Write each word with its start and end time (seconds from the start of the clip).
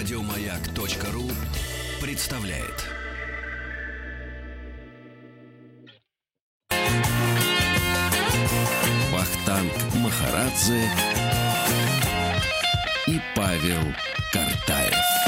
Радиомаяк.ру 0.00 1.30
представляет. 2.00 2.86
Вахтанг 9.12 9.72
Махарадзе 9.96 10.88
и 13.08 13.20
Павел 13.36 13.94
Картаев. 14.32 15.19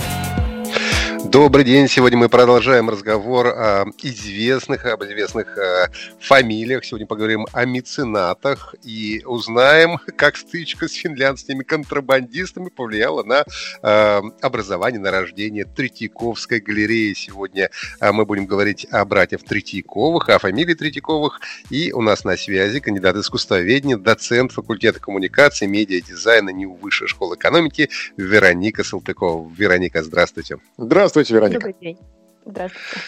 Добрый 1.32 1.64
день. 1.64 1.88
Сегодня 1.88 2.18
мы 2.18 2.28
продолжаем 2.28 2.90
разговор 2.90 3.46
о 3.46 3.86
известных, 4.02 4.84
об 4.84 5.02
известных 5.02 5.56
э, 5.56 5.86
фамилиях. 6.20 6.84
Сегодня 6.84 7.06
поговорим 7.06 7.46
о 7.54 7.64
меценатах 7.64 8.74
и 8.82 9.22
узнаем, 9.24 9.96
как 10.18 10.36
стычка 10.36 10.88
с 10.88 10.92
финляндскими 10.92 11.62
контрабандистами 11.62 12.68
повлияла 12.68 13.22
на 13.22 13.46
э, 13.82 14.22
образование, 14.42 15.00
на 15.00 15.10
рождение 15.10 15.64
Третьяковской 15.64 16.60
галереи. 16.60 17.14
Сегодня 17.14 17.70
э, 17.98 18.12
мы 18.12 18.26
будем 18.26 18.44
говорить 18.44 18.86
о 18.90 19.02
братьях 19.06 19.42
Третьяковых, 19.42 20.28
о 20.28 20.38
фамилии 20.38 20.74
Третьяковых. 20.74 21.40
И 21.70 21.92
у 21.92 22.02
нас 22.02 22.24
на 22.24 22.36
связи 22.36 22.78
кандидат 22.80 23.16
искусствоведения, 23.16 23.96
доцент 23.96 24.52
факультета 24.52 25.00
коммуникации, 25.00 25.64
медиа, 25.64 26.02
дизайна 26.02 26.50
НИУ 26.50 26.74
Высшей 26.74 27.08
школы 27.08 27.36
экономики 27.36 27.88
Вероника 28.18 28.84
Салтыкова. 28.84 29.50
Вероника, 29.56 30.02
здравствуйте. 30.02 30.58
Здравствуйте. 30.76 31.21
Здравствуйте, 31.22 31.34
Вероника. 31.34 31.60
Добрый 31.60 31.76
день. 31.80 31.98
Здравствуйте. 32.44 33.00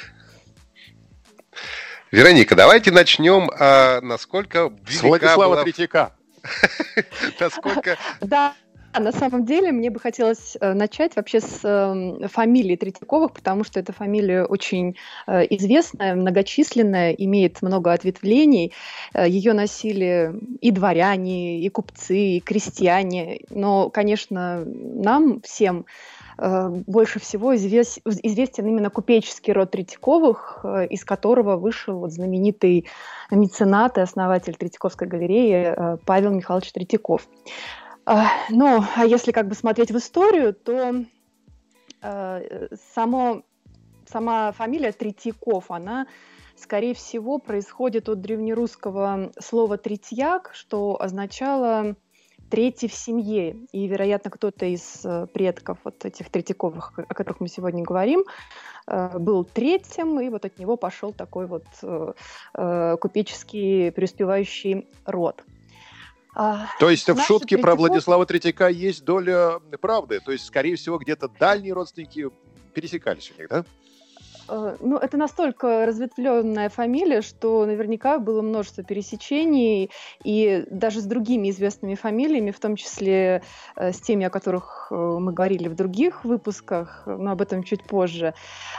Вероника, 2.11 2.55
давайте 2.55 2.93
начнем, 2.93 3.51
а, 3.59 4.01
насколько 4.01 4.73
С 4.89 5.03
Владислава 5.03 5.55
была... 5.55 5.63
Третьяка. 5.65 6.15
Насколько... 7.41 7.97
Да, 8.21 8.55
на 9.01 9.13
самом 9.13 9.45
деле 9.45 9.73
мне 9.73 9.91
бы 9.91 9.99
хотелось 9.99 10.57
э, 10.61 10.73
начать 10.73 11.17
вообще 11.17 11.41
с 11.41 11.61
э, 11.63 12.29
фамилии 12.29 12.77
Третьяковых, 12.77 13.33
потому 13.33 13.65
что 13.65 13.81
эта 13.81 13.93
фамилия 13.93 14.45
очень 14.45 14.97
э, 15.27 15.43
известная, 15.51 16.15
многочисленная, 16.15 17.13
имеет 17.13 17.63
много 17.63 17.93
ответвлений. 17.93 18.73
Э, 19.13 19.29
ее 19.29 19.53
носили 19.53 20.35
и 20.61 20.71
дворяне, 20.71 21.61
и 21.61 21.69
купцы, 21.69 22.17
и 22.17 22.41
крестьяне. 22.41 23.41
Но, 23.51 23.91
конечно, 23.91 24.65
нам 24.65 25.41
всем 25.43 25.87
больше 26.37 27.21
всего 27.21 27.55
извест, 27.55 28.01
известен 28.05 28.67
именно 28.67 28.91
купеческий 28.91 29.53
род 29.53 29.71
Третьяковых, 29.71 30.65
из 30.91 31.05
которого 31.05 31.57
вышел 31.57 32.01
вот 32.01 32.11
знаменитый 32.11 32.87
меценат 33.31 33.99
и 33.99 34.01
основатель 34.01 34.57
Третьяковской 34.57 35.07
галереи 35.07 35.97
Павел 36.05 36.33
Михайлович 36.33 36.73
Третьяков. 36.73 37.29
Ну, 38.07 38.85
а 38.97 39.05
если 39.07 39.33
как 39.33 39.49
бы 39.49 39.55
смотреть 39.55 39.91
в 39.91 39.97
историю, 39.97 40.53
то 40.55 41.05
само, 42.93 43.43
сама 44.07 44.53
фамилия 44.53 44.93
Третьяков, 44.93 45.71
она 45.71 46.07
скорее 46.57 46.95
всего 46.95 47.39
происходит 47.39 48.09
от 48.09 48.21
древнерусского 48.21 49.33
слова 49.39 49.79
«третьяк», 49.79 50.51
что 50.53 51.01
означало 51.01 51.97
третий 52.51 52.89
в 52.89 52.95
семье. 52.95 53.57
И, 53.73 53.87
вероятно, 53.87 54.31
кто-то 54.31 54.67
из 54.67 55.05
э, 55.05 55.27
предков 55.33 55.79
вот 55.85 56.05
этих 56.05 56.31
Третьяковых, 56.31 56.93
о 56.97 57.15
которых 57.15 57.41
мы 57.41 57.49
сегодня 57.49 57.83
говорим, 57.83 58.25
э, 58.87 59.19
был 59.19 59.45
третьим, 59.45 60.21
и 60.21 60.29
вот 60.29 60.45
от 60.45 60.59
него 60.59 60.77
пошел 60.77 61.13
такой 61.13 61.47
вот 61.47 61.65
э, 61.83 62.97
купеческий 63.01 63.91
преуспевающий 63.91 64.87
род. 65.05 65.43
А, 66.35 66.67
То 66.81 66.91
есть 66.91 67.09
в 67.09 67.21
шутке 67.21 67.59
про 67.59 67.75
Владислава 67.75 68.27
Третьяка 68.27 68.69
есть 68.69 69.05
доля 69.05 69.61
правды? 69.81 70.21
То 70.21 70.33
есть, 70.33 70.47
скорее 70.47 70.77
всего, 70.77 70.99
где-то 70.99 71.29
дальние 71.29 71.73
родственники 71.73 72.31
пересекались 72.75 73.33
у 73.37 73.41
них, 73.41 73.49
да? 73.49 73.65
Э, 74.49 74.77
ну, 74.81 74.97
это 74.99 75.17
настолько 75.17 75.87
разветвленная 75.87 76.69
фамилия, 76.69 77.23
что 77.23 77.65
наверняка 77.67 78.19
было 78.19 78.43
множество 78.43 78.83
пересечений, 78.83 79.91
и 80.23 80.65
даже 80.71 81.01
с 81.01 81.05
другими 81.05 81.51
известными 81.51 81.95
фамилиями, 81.95 82.51
в 82.51 82.61
том 82.61 82.77
числе 82.77 83.43
э, 83.77 83.93
с 83.93 84.01
теми, 84.01 84.27
о 84.27 84.31
которых 84.31 84.89
э, 84.91 84.95
мы 84.95 85.33
говорили 85.33 85.69
в 85.69 85.75
других 85.75 86.25
выпусках, 86.25 87.05
но 87.07 87.33
об 87.33 87.41
этом 87.41 87.63
чуть 87.63 87.85
позже. 87.85 88.35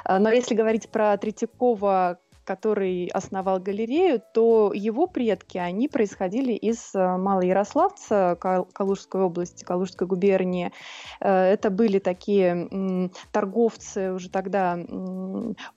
Но 0.07 0.29
если 0.29 0.55
говорить 0.55 0.89
про 0.89 1.17
Третьякова 1.17 2.19
который 2.45 3.07
основал 3.07 3.59
галерею, 3.59 4.21
то 4.33 4.71
его 4.73 5.07
предки, 5.07 5.57
они 5.57 5.87
происходили 5.87 6.53
из 6.53 6.93
э, 6.93 7.17
Малоярославца, 7.17 8.37
Калужской 8.39 9.21
области, 9.21 9.65
Калужской 9.65 10.07
губернии. 10.07 10.71
Э, 11.19 11.29
это 11.29 11.69
были 11.69 11.99
такие 11.99 13.09
торговцы 13.31 14.13
уже 14.13 14.29
тогда 14.29 14.77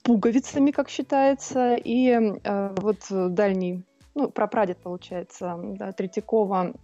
пуговицами, 0.03 0.71
как 0.71 0.89
считается, 0.91 1.75
и 1.75 2.11
э, 2.11 2.75
вот 2.77 2.99
дальний 3.11 3.85
ну, 4.15 4.31
прапрадед, 4.31 4.79
получается, 4.79 5.57
да, 5.59 5.93
Третьякова, 5.93 6.75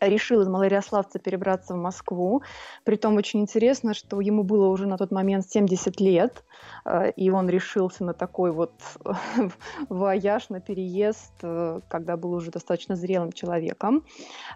решил 0.00 0.40
из 0.40 0.48
Малоярославца 0.48 1.18
перебраться 1.18 1.74
в 1.74 1.76
Москву. 1.76 2.42
Притом 2.84 3.16
очень 3.16 3.40
интересно, 3.40 3.94
что 3.94 4.20
ему 4.20 4.42
было 4.42 4.68
уже 4.68 4.86
на 4.86 4.96
тот 4.96 5.10
момент 5.10 5.46
70 5.48 6.00
лет, 6.00 6.44
э, 6.84 7.10
и 7.12 7.30
он 7.30 7.48
решился 7.48 8.04
на 8.04 8.14
такой 8.14 8.52
вот 8.52 8.72
вояж, 9.88 10.48
на 10.48 10.60
переезд, 10.60 11.32
э, 11.42 11.80
когда 11.88 12.16
был 12.16 12.32
уже 12.32 12.50
достаточно 12.50 12.96
зрелым 12.96 13.32
человеком. 13.32 14.04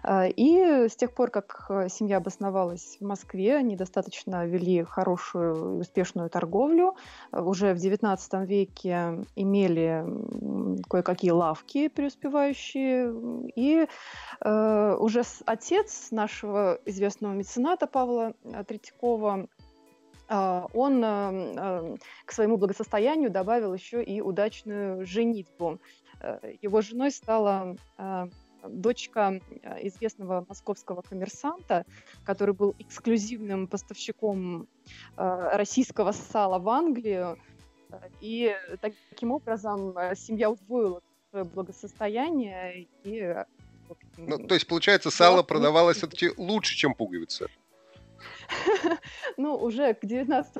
Э, 0.03 0.29
и 0.29 0.87
с 0.87 0.95
тех 0.95 1.13
пор, 1.13 1.29
как 1.29 1.69
семья 1.89 2.17
обосновалась 2.17 2.97
в 2.99 3.05
Москве, 3.05 3.55
они 3.55 3.75
достаточно 3.75 4.45
вели 4.45 4.83
хорошую 4.83 5.77
и 5.77 5.79
успешную 5.81 6.29
торговлю. 6.29 6.95
Уже 7.31 7.73
в 7.73 7.77
XIX 7.77 8.45
веке 8.45 9.25
имели 9.35 10.05
кое-какие 10.89 11.31
лавки 11.31 11.87
преуспевающие, 11.87 13.13
и 13.55 13.87
уже 14.43 15.23
отец 15.45 16.11
нашего 16.11 16.79
известного 16.85 17.33
мецената 17.33 17.87
Павла 17.87 18.33
э, 18.43 18.63
Третьякова, 18.63 19.47
э, 20.29 20.61
он 20.73 21.03
э, 21.03 21.97
к 22.25 22.31
своему 22.31 22.57
благосостоянию 22.57 23.29
добавил 23.29 23.73
еще 23.73 24.03
и 24.03 24.21
удачную 24.21 25.05
женитьбу. 25.05 25.79
Его 26.61 26.79
женой 26.79 27.11
стала 27.11 27.75
дочка 28.65 29.41
известного 29.81 30.45
московского 30.47 31.01
коммерсанта, 31.01 31.85
который 32.23 32.55
был 32.55 32.75
эксклюзивным 32.79 33.67
поставщиком 33.67 34.69
российского 35.17 36.13
сала 36.13 36.59
в 36.59 36.69
Англию. 36.69 37.37
И 38.21 38.55
таким 38.79 39.31
образом 39.31 39.93
семья 40.15 40.49
удвоила 40.49 41.01
благосостояние 41.33 42.87
и 43.03 43.35
ну, 44.17 44.37
то 44.37 44.53
есть, 44.53 44.67
получается, 44.67 45.11
сало 45.11 45.37
да, 45.37 45.43
продавалось 45.43 45.97
все-таки 45.97 46.31
лучше, 46.37 46.75
чем 46.75 46.93
пуговицы. 46.93 47.47
Ну, 49.37 49.55
уже 49.55 49.93
к 49.95 50.05
19 50.05 50.55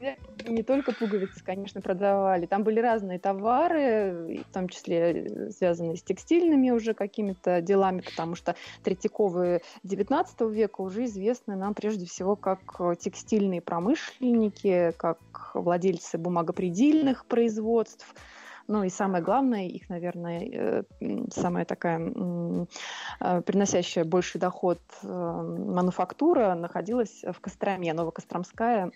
веку 0.00 0.20
не 0.46 0.62
только 0.62 0.92
пуговицы, 0.92 1.42
конечно, 1.42 1.80
продавали. 1.80 2.46
Там 2.46 2.62
были 2.62 2.78
разные 2.80 3.18
товары, 3.18 4.44
в 4.48 4.52
том 4.52 4.68
числе 4.68 4.98
э, 4.98 5.50
связанные 5.50 5.96
с 5.96 6.02
текстильными 6.02 6.70
уже 6.70 6.94
какими-то 6.94 7.60
делами, 7.62 8.02
потому 8.02 8.34
что 8.34 8.54
Третьяковы 8.84 9.62
19 9.82 10.40
века 10.52 10.82
уже 10.82 11.04
известны 11.04 11.56
нам 11.56 11.74
прежде 11.74 12.06
всего 12.06 12.36
как 12.36 12.60
э, 12.78 12.94
текстильные 12.98 13.60
промышленники, 13.60 14.92
как 14.96 15.18
владельцы 15.54 16.18
бумагопредельных 16.18 17.24
производств– 17.26 18.14
ну 18.68 18.84
и 18.84 18.90
самое 18.90 19.24
главное, 19.24 19.66
их, 19.66 19.88
наверное, 19.88 20.84
э, 21.00 21.26
самая 21.32 21.64
такая 21.64 21.98
э, 21.98 23.42
приносящая 23.42 24.04
больший 24.04 24.38
доход 24.38 24.78
э, 25.02 25.06
мануфактура 25.06 26.54
находилась 26.54 27.24
в 27.24 27.40
Костроме, 27.40 27.94
Новокостромская 27.94 28.92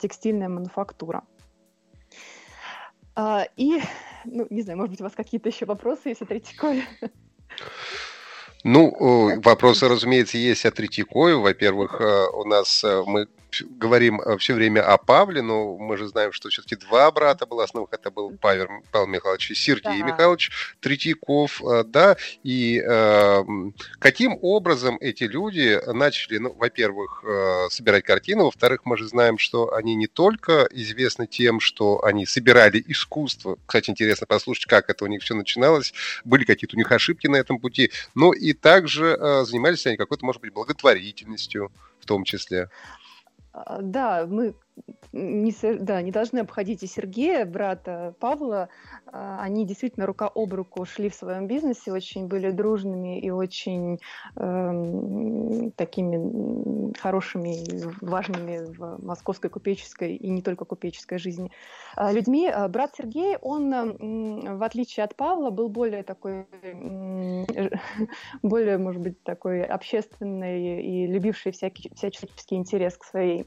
текстильная 0.00 0.48
мануфактура. 0.48 1.22
А, 3.14 3.46
и, 3.56 3.82
ну, 4.24 4.46
не 4.48 4.62
знаю, 4.62 4.78
может 4.78 4.92
быть, 4.92 5.00
у 5.02 5.04
вас 5.04 5.12
какие-то 5.14 5.50
еще 5.50 5.66
вопросы, 5.66 6.08
если 6.08 6.24
Третьякове? 6.24 6.84
Ну, 8.64 9.40
вопросы, 9.42 9.88
разумеется, 9.88 10.38
есть 10.38 10.64
о 10.64 10.70
Третьякове. 10.70 11.36
Во-первых, 11.36 12.00
у 12.34 12.44
нас 12.44 12.84
мы 13.06 13.26
говорим 13.70 14.20
э, 14.20 14.36
все 14.38 14.54
время 14.54 14.82
о 14.82 14.96
Павле, 14.98 15.42
но 15.42 15.76
мы 15.78 15.96
же 15.96 16.08
знаем, 16.08 16.32
что 16.32 16.48
все-таки 16.48 16.76
два 16.76 17.10
брата 17.10 17.46
было 17.46 17.64
основных. 17.64 17.92
Это 17.92 18.10
был 18.10 18.36
Павел, 18.40 18.68
Павел 18.92 19.06
Михайлович 19.06 19.50
и 19.50 19.54
Сергей 19.54 20.00
да. 20.00 20.06
Михайлович 20.06 20.50
Третьяков, 20.80 21.62
э, 21.62 21.84
да, 21.84 22.16
и 22.42 22.82
э, 22.84 23.44
каким 23.98 24.38
образом 24.42 24.96
эти 25.00 25.24
люди 25.24 25.80
начали, 25.92 26.38
ну, 26.38 26.52
во-первых, 26.52 27.24
э, 27.24 27.68
собирать 27.70 28.04
картины, 28.04 28.44
во-вторых, 28.44 28.82
мы 28.84 28.96
же 28.96 29.08
знаем, 29.08 29.38
что 29.38 29.74
они 29.74 29.94
не 29.94 30.06
только 30.06 30.68
известны 30.70 31.26
тем, 31.26 31.60
что 31.60 32.04
они 32.04 32.26
собирали 32.26 32.82
искусство, 32.86 33.58
кстати, 33.66 33.90
интересно 33.90 34.26
послушать, 34.26 34.66
как 34.66 34.90
это 34.90 35.04
у 35.04 35.08
них 35.08 35.22
все 35.22 35.34
начиналось, 35.34 35.92
были 36.24 36.44
какие-то 36.44 36.76
у 36.76 36.78
них 36.78 36.90
ошибки 36.92 37.26
на 37.26 37.36
этом 37.36 37.58
пути, 37.58 37.90
но 38.14 38.32
и 38.32 38.52
также 38.52 39.16
э, 39.18 39.44
занимались 39.44 39.86
они 39.86 39.96
какой-то, 39.96 40.24
может 40.24 40.40
быть, 40.40 40.52
благотворительностью 40.52 41.70
в 42.00 42.06
том 42.06 42.24
числе. 42.24 42.70
А, 43.66 43.82
да, 43.82 44.26
мы 44.26 44.54
не, 45.12 45.52
да, 45.78 46.02
не 46.02 46.10
должны 46.10 46.40
обходить 46.40 46.82
и 46.82 46.86
Сергея, 46.86 47.44
брата 47.44 48.14
Павла. 48.20 48.68
А, 49.06 49.40
они 49.42 49.66
действительно 49.66 50.06
рука 50.06 50.30
об 50.32 50.54
руку 50.54 50.84
шли 50.84 51.08
в 51.08 51.14
своем 51.14 51.46
бизнесе, 51.46 51.92
очень 51.92 52.26
были 52.26 52.50
дружными 52.50 53.20
и 53.20 53.30
очень 53.30 53.98
э, 54.36 55.70
такими 55.76 56.96
хорошими, 56.98 57.64
важными 58.00 58.72
в 58.72 59.04
московской 59.04 59.50
купеческой 59.50 60.14
и 60.14 60.30
не 60.30 60.42
только 60.42 60.64
купеческой 60.64 61.18
жизни 61.18 61.50
а, 61.96 62.12
людьми. 62.12 62.50
Брат 62.68 62.94
Сергей, 62.96 63.36
он, 63.40 63.70
в 64.58 64.62
отличие 64.62 65.04
от 65.04 65.16
Павла, 65.16 65.50
был 65.50 65.68
более 65.68 66.02
такой, 66.02 66.46
более, 68.42 68.78
может 68.78 69.02
быть, 69.02 69.22
такой 69.24 69.64
общественный 69.64 70.82
и 70.82 71.06
любивший 71.06 71.52
всякий, 71.52 71.90
всяческий 71.94 72.56
интерес 72.56 72.96
к 72.96 73.04
своей 73.04 73.46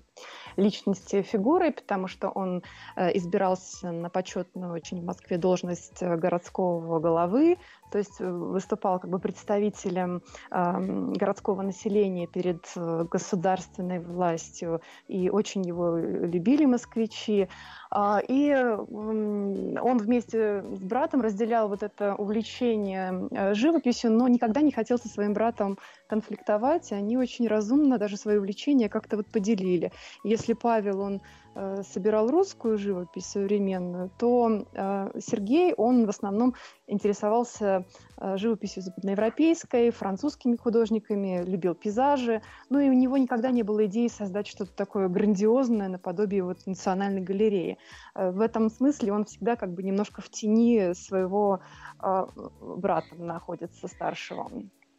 личности 0.58 1.22
фигурой, 1.22 1.72
потому 1.72 2.08
что 2.08 2.30
он 2.30 2.64
э, 2.96 3.16
избирался 3.18 3.92
на 3.92 4.10
почетную 4.10 4.74
очень 4.74 5.02
в 5.02 5.06
Москве 5.06 5.38
должность 5.38 6.02
э, 6.02 6.16
городского 6.16 7.00
головы, 7.00 7.58
то 7.94 8.00
есть 8.00 8.20
э, 8.20 8.28
выступал 8.28 9.00
как 9.00 9.12
бы 9.12 9.20
представителем 9.20 10.24
э, 10.50 10.80
городского 11.16 11.62
населения 11.62 12.26
перед 12.26 12.66
государственной 12.76 14.00
властью, 14.00 14.82
и 15.08 15.30
очень 15.30 15.62
его 15.62 15.96
любили 16.00 16.66
москвичи. 16.66 17.48
Э, 17.96 18.18
и 18.28 18.50
э, 18.50 18.76
он 18.76 19.98
вместе 20.00 20.64
с 20.64 20.80
братом 20.80 21.22
разделял 21.22 21.70
вот 21.70 21.84
это 21.84 22.16
увлечение 22.16 23.54
живописью, 23.54 24.12
но 24.12 24.28
никогда 24.28 24.62
не 24.62 24.72
хотел 24.72 24.98
со 24.98 25.08
своим 25.08 25.34
братом 25.34 25.78
конфликтовать. 26.08 26.92
Они 26.92 27.16
очень 27.16 27.48
разумно 27.48 28.00
даже 28.00 28.18
свои 28.18 28.38
увлечения 28.38 28.90
как-то 28.90 29.18
вот 29.18 29.28
поделили. 29.28 29.92
Если 30.24 30.54
Павел, 30.54 31.00
он 31.00 31.22
Э, 31.22 31.43
собирал 31.84 32.30
русскую 32.30 32.78
живопись 32.78 33.26
современную, 33.26 34.10
то 34.18 34.66
э, 34.74 35.12
Сергей, 35.20 35.74
он 35.74 36.06
в 36.06 36.10
основном 36.10 36.56
интересовался 36.88 37.86
э, 38.18 38.38
живописью 38.38 38.84
западноевропейской, 38.84 39.92
французскими 39.92 40.56
художниками, 40.56 41.44
любил 41.46 41.76
пейзажи, 41.76 42.42
ну 42.70 42.80
и 42.80 42.90
у 42.90 42.94
него 42.94 43.18
никогда 43.18 43.52
не 43.52 43.64
было 43.64 43.86
идеи 43.86 44.08
создать 44.08 44.48
что-то 44.48 44.74
такое 44.74 45.08
грандиозное 45.10 45.90
наподобие 45.90 46.44
вот 46.44 46.66
национальной 46.66 47.22
галереи. 47.22 47.78
В 48.16 48.42
этом 48.42 48.70
смысле 48.70 49.14
он 49.14 49.26
всегда 49.26 49.56
как 49.56 49.74
бы 49.74 49.84
немножко 49.84 50.22
в 50.22 50.30
тени 50.30 50.94
своего 50.94 51.60
брата 52.00 53.16
находится, 53.16 53.88
старшего. 53.88 54.50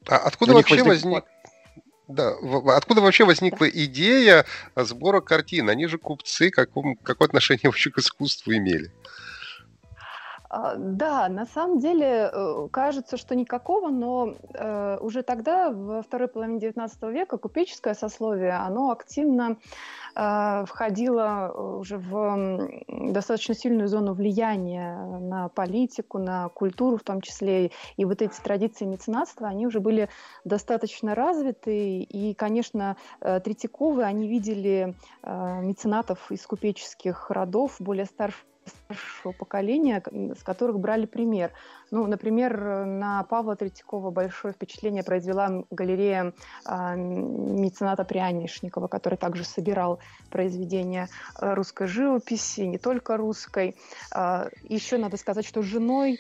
А 0.09 0.17
откуда 0.17 0.55
вообще 0.55 0.83
возник... 0.83 1.25
Да, 2.09 2.35
откуда 2.77 3.01
вообще 3.01 3.25
возникла 3.25 3.69
идея 3.69 4.45
сбора 4.77 5.21
картин? 5.21 5.71
Они 5.71 5.87
же 5.87 5.99
купцы, 5.99 6.51
каком, 6.51 6.97
какое 6.97 7.29
отношение 7.29 7.62
вообще 7.71 7.91
к 7.91 7.99
искусству 7.99 8.53
имели? 8.53 8.93
А, 10.56 10.77
да, 10.77 11.29
на 11.29 11.47
самом 11.47 11.81
деле 11.81 12.31
э, 12.33 12.69
кажется, 12.71 13.17
что 13.17 13.35
никакого, 13.35 13.89
но 13.89 14.35
э, 14.55 14.99
уже 15.01 15.23
тогда, 15.23 15.73
во 15.73 16.01
второй 16.01 16.29
половине 16.29 16.61
XIX 16.61 17.11
века, 17.11 17.39
купеческое 17.39 17.95
сословие, 17.95 18.53
оно 18.53 18.93
активно 18.93 19.56
э, 20.15 20.65
входило 20.65 21.53
уже 21.81 21.99
в 21.99 22.71
достаточно 22.87 23.55
сильную 23.56 23.89
зону 23.89 24.15
влияния 24.15 24.97
на 25.19 25.49
политику, 25.49 26.19
на 26.19 26.49
культуру 26.51 26.99
в 26.99 27.03
том 27.03 27.21
числе. 27.21 27.73
И 27.97 28.05
вот 28.05 28.23
эти 28.23 28.41
традиции 28.41 28.85
меценатства, 28.85 29.49
они 29.49 29.67
уже 29.67 29.81
были 29.81 30.09
достаточно 30.45 31.17
развиты. 31.17 31.99
И, 32.03 32.33
конечно, 32.35 32.97
Третьяковы, 33.19 34.05
они 34.05 34.29
видели 34.29 34.95
меценатов 35.25 36.31
из 36.31 36.47
купеческих 36.47 37.31
родов, 37.31 37.77
более 37.81 38.05
старших 38.05 38.45
старшего 38.66 39.32
поколения, 39.32 40.02
с 40.38 40.43
которых 40.43 40.78
брали 40.78 41.06
пример. 41.06 41.52
Ну, 41.90 42.06
например, 42.06 42.87
на 42.87 43.22
Павла 43.25 43.56
Третьякова 43.56 44.11
большое 44.11 44.55
впечатление 44.55 45.02
произвела 45.02 45.64
галерея 45.70 46.32
э, 46.66 46.96
мецената 46.96 48.05
Прянишникова, 48.05 48.88
который 48.88 49.16
также 49.16 49.44
собирал 49.44 50.00
произведения 50.31 51.08
э, 51.40 51.55
русской 51.55 51.87
живописи, 51.87 52.62
не 52.62 52.78
только 52.78 53.16
русской. 53.16 53.70
Э, 53.70 53.75
а, 54.14 54.49
еще 54.62 54.99
надо 54.99 55.16
сказать, 55.16 55.46
что 55.46 55.62
женой 55.62 56.19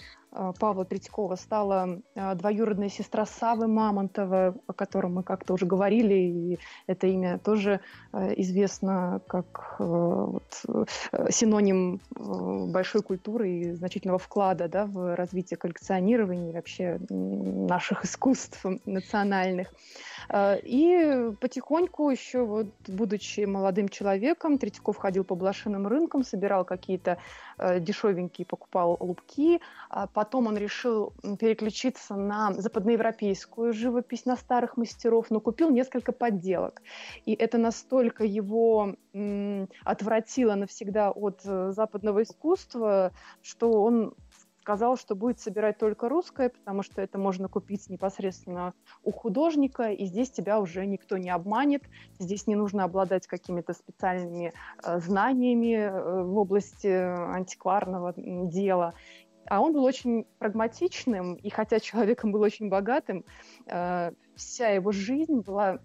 Павла 0.58 0.84
Третьякова 0.84 1.36
стала 1.36 2.00
э, 2.14 2.34
двоюродная 2.34 2.88
сестра 2.88 3.24
Савы 3.24 3.68
Мамонтова, 3.68 4.54
о 4.66 4.72
котором 4.72 5.14
мы 5.14 5.22
как-то 5.22 5.54
уже 5.54 5.66
говорили, 5.66 6.14
и 6.14 6.58
это 6.86 7.06
имя 7.06 7.38
тоже 7.38 7.80
э, 8.12 8.34
известно 8.38 9.20
как 9.28 9.76
вот, 9.78 10.64
синоним 11.30 12.00
большой 12.10 13.02
культуры 13.02 13.50
и 13.50 13.72
значительного 13.72 14.18
вклада 14.18 14.68
да, 14.68 14.86
в 14.86 15.14
развитие 15.14 15.56
коллекционирования 15.56 16.50
и 16.50 16.54
вообще 16.54 16.98
наших 17.08 18.04
искусств 18.04 18.64
национальных. 18.84 19.72
И 20.32 21.30
потихоньку 21.40 22.08
еще, 22.10 22.44
вот, 22.44 22.68
будучи 22.88 23.40
молодым 23.40 23.88
человеком, 23.88 24.58
Третьяков 24.58 24.96
ходил 24.96 25.24
по 25.24 25.34
блошиным 25.34 25.86
рынкам, 25.86 26.24
собирал 26.24 26.64
какие-то 26.64 27.18
дешевенькие, 27.58 28.46
покупал 28.46 28.96
лупки, 29.00 29.60
а 29.90 30.06
Потом 30.24 30.46
он 30.46 30.56
решил 30.56 31.12
переключиться 31.38 32.14
на 32.14 32.52
западноевропейскую 32.54 33.72
живопись, 33.72 34.26
на 34.26 34.36
старых 34.36 34.76
мастеров, 34.76 35.30
но 35.30 35.40
купил 35.40 35.70
несколько 35.70 36.12
подделок. 36.12 36.82
И 37.26 37.34
это 37.34 37.58
настолько 37.58 38.24
его 38.24 38.94
отвратило 39.84 40.54
навсегда 40.54 41.10
от 41.10 41.40
э, 41.44 41.72
западного 41.72 42.22
искусства, 42.22 43.12
что 43.42 43.82
он 43.82 44.14
сказал, 44.64 44.96
что 44.96 45.14
будет 45.14 45.40
собирать 45.40 45.76
только 45.76 46.08
русское, 46.08 46.48
потому 46.48 46.82
что 46.82 47.02
это 47.02 47.18
можно 47.18 47.48
купить 47.48 47.90
непосредственно 47.90 48.72
у 49.02 49.12
художника, 49.12 49.90
и 49.90 50.06
здесь 50.06 50.30
тебя 50.30 50.58
уже 50.58 50.86
никто 50.86 51.18
не 51.18 51.28
обманет, 51.28 51.82
здесь 52.18 52.46
не 52.46 52.54
нужно 52.54 52.84
обладать 52.84 53.26
какими-то 53.26 53.74
специальными 53.74 54.54
э, 54.82 55.00
знаниями 55.00 55.74
э, 55.74 56.22
в 56.22 56.38
области 56.38 56.86
антикварного 56.86 58.14
дела. 58.16 58.94
А 59.46 59.60
он 59.60 59.74
был 59.74 59.84
очень 59.84 60.24
прагматичным, 60.38 61.34
и 61.34 61.50
хотя 61.50 61.78
человеком 61.78 62.32
был 62.32 62.40
очень 62.40 62.70
богатым, 62.70 63.22
э, 63.66 64.12
вся 64.34 64.68
его 64.68 64.92
жизнь 64.92 65.40
была 65.40 65.78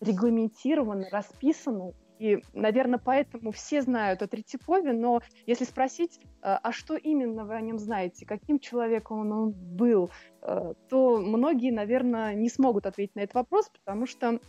регламентирована, 0.00 1.06
расписана. 1.12 1.92
И, 2.24 2.42
наверное, 2.54 2.98
поэтому 2.98 3.50
все 3.50 3.82
знают 3.82 4.22
о 4.22 4.26
Третьякове, 4.26 4.94
но 4.94 5.20
если 5.44 5.64
спросить, 5.64 6.20
э, 6.22 6.24
а 6.42 6.72
что 6.72 6.96
именно 6.96 7.44
вы 7.44 7.54
о 7.54 7.60
нем 7.60 7.78
знаете, 7.78 8.24
каким 8.24 8.58
человеком 8.60 9.30
он 9.30 9.50
был, 9.50 10.10
э, 10.40 10.72
то 10.88 11.18
многие, 11.18 11.70
наверное, 11.70 12.32
не 12.34 12.48
смогут 12.48 12.86
ответить 12.86 13.14
на 13.14 13.20
этот 13.20 13.34
вопрос, 13.34 13.70
потому 13.84 14.06
что 14.06 14.40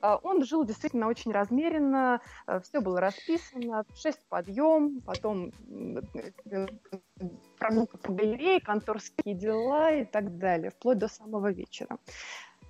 а, 0.00 0.16
он 0.22 0.42
жил 0.42 0.64
действительно 0.64 1.08
очень 1.08 1.32
размеренно, 1.32 2.22
э, 2.46 2.60
все 2.60 2.80
было 2.80 2.98
расписано, 2.98 3.84
6 3.94 4.18
подъем, 4.30 5.02
потом 5.02 5.52
э, 6.46 6.66
прогулка 7.58 7.98
по 7.98 8.12
галерее, 8.14 8.60
конторские 8.60 9.34
дела 9.34 9.92
и 9.92 10.06
так 10.06 10.38
далее, 10.38 10.70
вплоть 10.70 10.96
до 10.96 11.08
самого 11.08 11.52
вечера. 11.52 11.98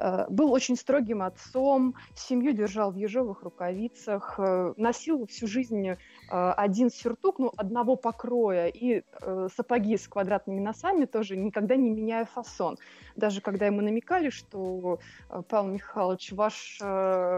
Э, 0.00 0.24
был 0.30 0.52
очень 0.52 0.76
строгим 0.76 1.22
отцом, 1.22 1.94
семью 2.16 2.52
держал 2.52 2.90
в 2.90 2.96
ежовых 2.96 3.42
рукавицах, 3.42 4.36
э, 4.38 4.72
носил 4.76 5.26
всю 5.26 5.46
жизнь 5.46 5.88
э, 5.88 5.96
один 6.30 6.90
сюртук, 6.90 7.38
ну, 7.38 7.52
одного 7.56 7.96
покроя, 7.96 8.68
и 8.68 9.02
сапоги 9.54 9.96
с 9.96 10.08
квадратными 10.08 10.60
носами 10.60 11.04
тоже, 11.04 11.36
никогда 11.36 11.76
не 11.76 11.90
меняя 11.90 12.24
фасон. 12.24 12.78
Даже 13.16 13.40
когда 13.40 13.66
ему 13.66 13.82
намекали, 13.82 14.30
что, 14.30 14.98
Павел 15.48 15.68
Михайлович, 15.68 16.32
ваше 16.32 16.84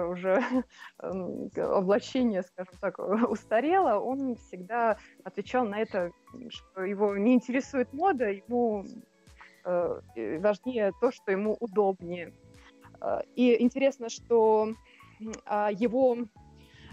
уже 0.09 0.42
эм, 1.00 1.50
облачение, 1.57 2.42
скажем 2.42 2.75
так, 2.81 2.99
устарело, 3.31 3.99
он 3.99 4.37
всегда 4.37 4.99
отвечал 5.25 5.64
на 5.66 5.81
это, 5.81 6.12
что 6.49 6.85
его 6.85 7.16
не 7.16 7.35
интересует 7.35 7.92
мода, 7.92 8.31
ему 8.31 8.85
важнее 9.64 10.92
то, 11.00 11.12
что 11.12 11.31
ему 11.31 11.57
удобнее. 11.61 12.33
Э, 13.02 13.21
и 13.37 13.61
интересно, 13.62 14.09
что 14.09 14.75
а, 15.44 15.71
его, 15.71 16.16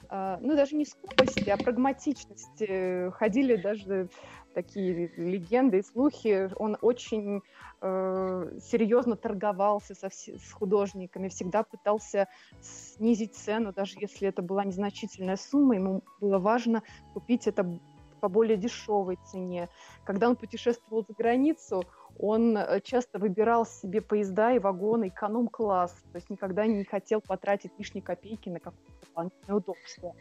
а, 0.10 0.38
ну 0.42 0.56
даже 0.56 0.76
не 0.76 0.86
скупости, 0.86 1.50
а 1.50 1.58
прагматичности 1.58 3.10
ходили 3.12 3.56
даже 3.56 4.10
такие 4.54 5.12
легенды 5.16 5.80
и 5.80 5.84
слухи. 5.84 6.50
Он 6.58 6.78
очень 6.82 7.42
э, 7.82 8.58
серьезно 8.62 9.16
торговался 9.16 9.94
со, 9.96 10.10
с 10.10 10.52
художниками, 10.52 11.30
всегда 11.30 11.64
пытался 11.64 12.28
снизить 12.62 13.36
цену, 13.36 13.72
даже 13.74 13.96
если 14.00 14.28
это 14.28 14.42
была 14.42 14.66
незначительная 14.66 15.38
сумма. 15.38 15.76
Ему 15.76 16.04
было 16.20 16.40
важно 16.40 16.84
купить 17.14 17.48
это 17.48 17.80
по 18.20 18.28
более 18.28 18.58
дешевой 18.58 19.18
цене. 19.32 19.70
Когда 20.04 20.30
он 20.30 20.36
путешествовал 20.36 21.06
за 21.08 21.14
границу, 21.14 21.84
Он 22.20 22.58
э, 22.58 22.82
часто 22.82 23.18
выбирал 23.18 23.66
себе 23.66 24.02
поезда 24.02 24.52
и 24.52 24.60
вагоны 24.60 25.08
эконом-класс, 25.08 25.92
то 26.12 26.16
есть 26.16 26.30
никогда 26.30 26.68
не 26.68 26.84
хотел 26.84 27.22
потратить 27.22 27.72
лишние 27.78 28.04
копейки 28.04 28.50
на 28.50 28.60
какое-то 28.60 28.92
дополнительное 29.08 29.58
удобство. 29.58 30.16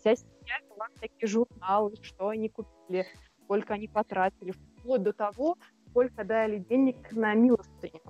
Вся 0.00 0.16
семья 0.16 0.58
была 0.68 0.88
всякие 0.96 1.28
журналы, 1.28 1.94
что 2.02 2.28
они 2.28 2.48
купили, 2.48 3.06
сколько 3.44 3.74
они 3.74 3.86
потратили, 3.86 4.52
вплоть 4.52 5.02
до 5.02 5.12
того, 5.12 5.56
сколько 5.90 6.24
дали 6.24 6.58
денег 6.58 7.12
на 7.12 7.34
милостыню. 7.34 8.00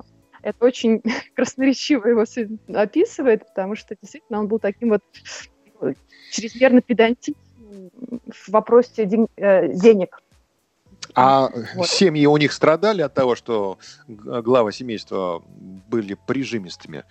Это 0.41 0.65
очень 0.65 1.03
красноречиво 1.35 2.07
его 2.07 2.25
описывает, 2.75 3.47
потому 3.47 3.77
что 3.77 3.95
действительно 4.01 4.41
он 4.41 4.49
был 4.49 4.59
таким 4.59 4.89
вот 4.89 5.03
э, 5.83 5.93
чрезмерно 6.31 6.81
педантичным 6.81 7.45
в 8.31 8.49
вопросе 8.49 9.05
ден- 9.05 9.29
э, 9.37 9.69
денег. 9.69 10.21
А 11.15 11.51
вот. 11.75 11.89
семьи 11.89 12.27
у 12.27 12.37
них 12.37 12.53
страдали 12.53 13.03
от 13.03 13.15
того, 13.15 13.37
что 13.37 13.79
главы 14.09 14.73
семейства 14.73 15.43
были 15.47 16.17
прижимистыми? 16.27 17.05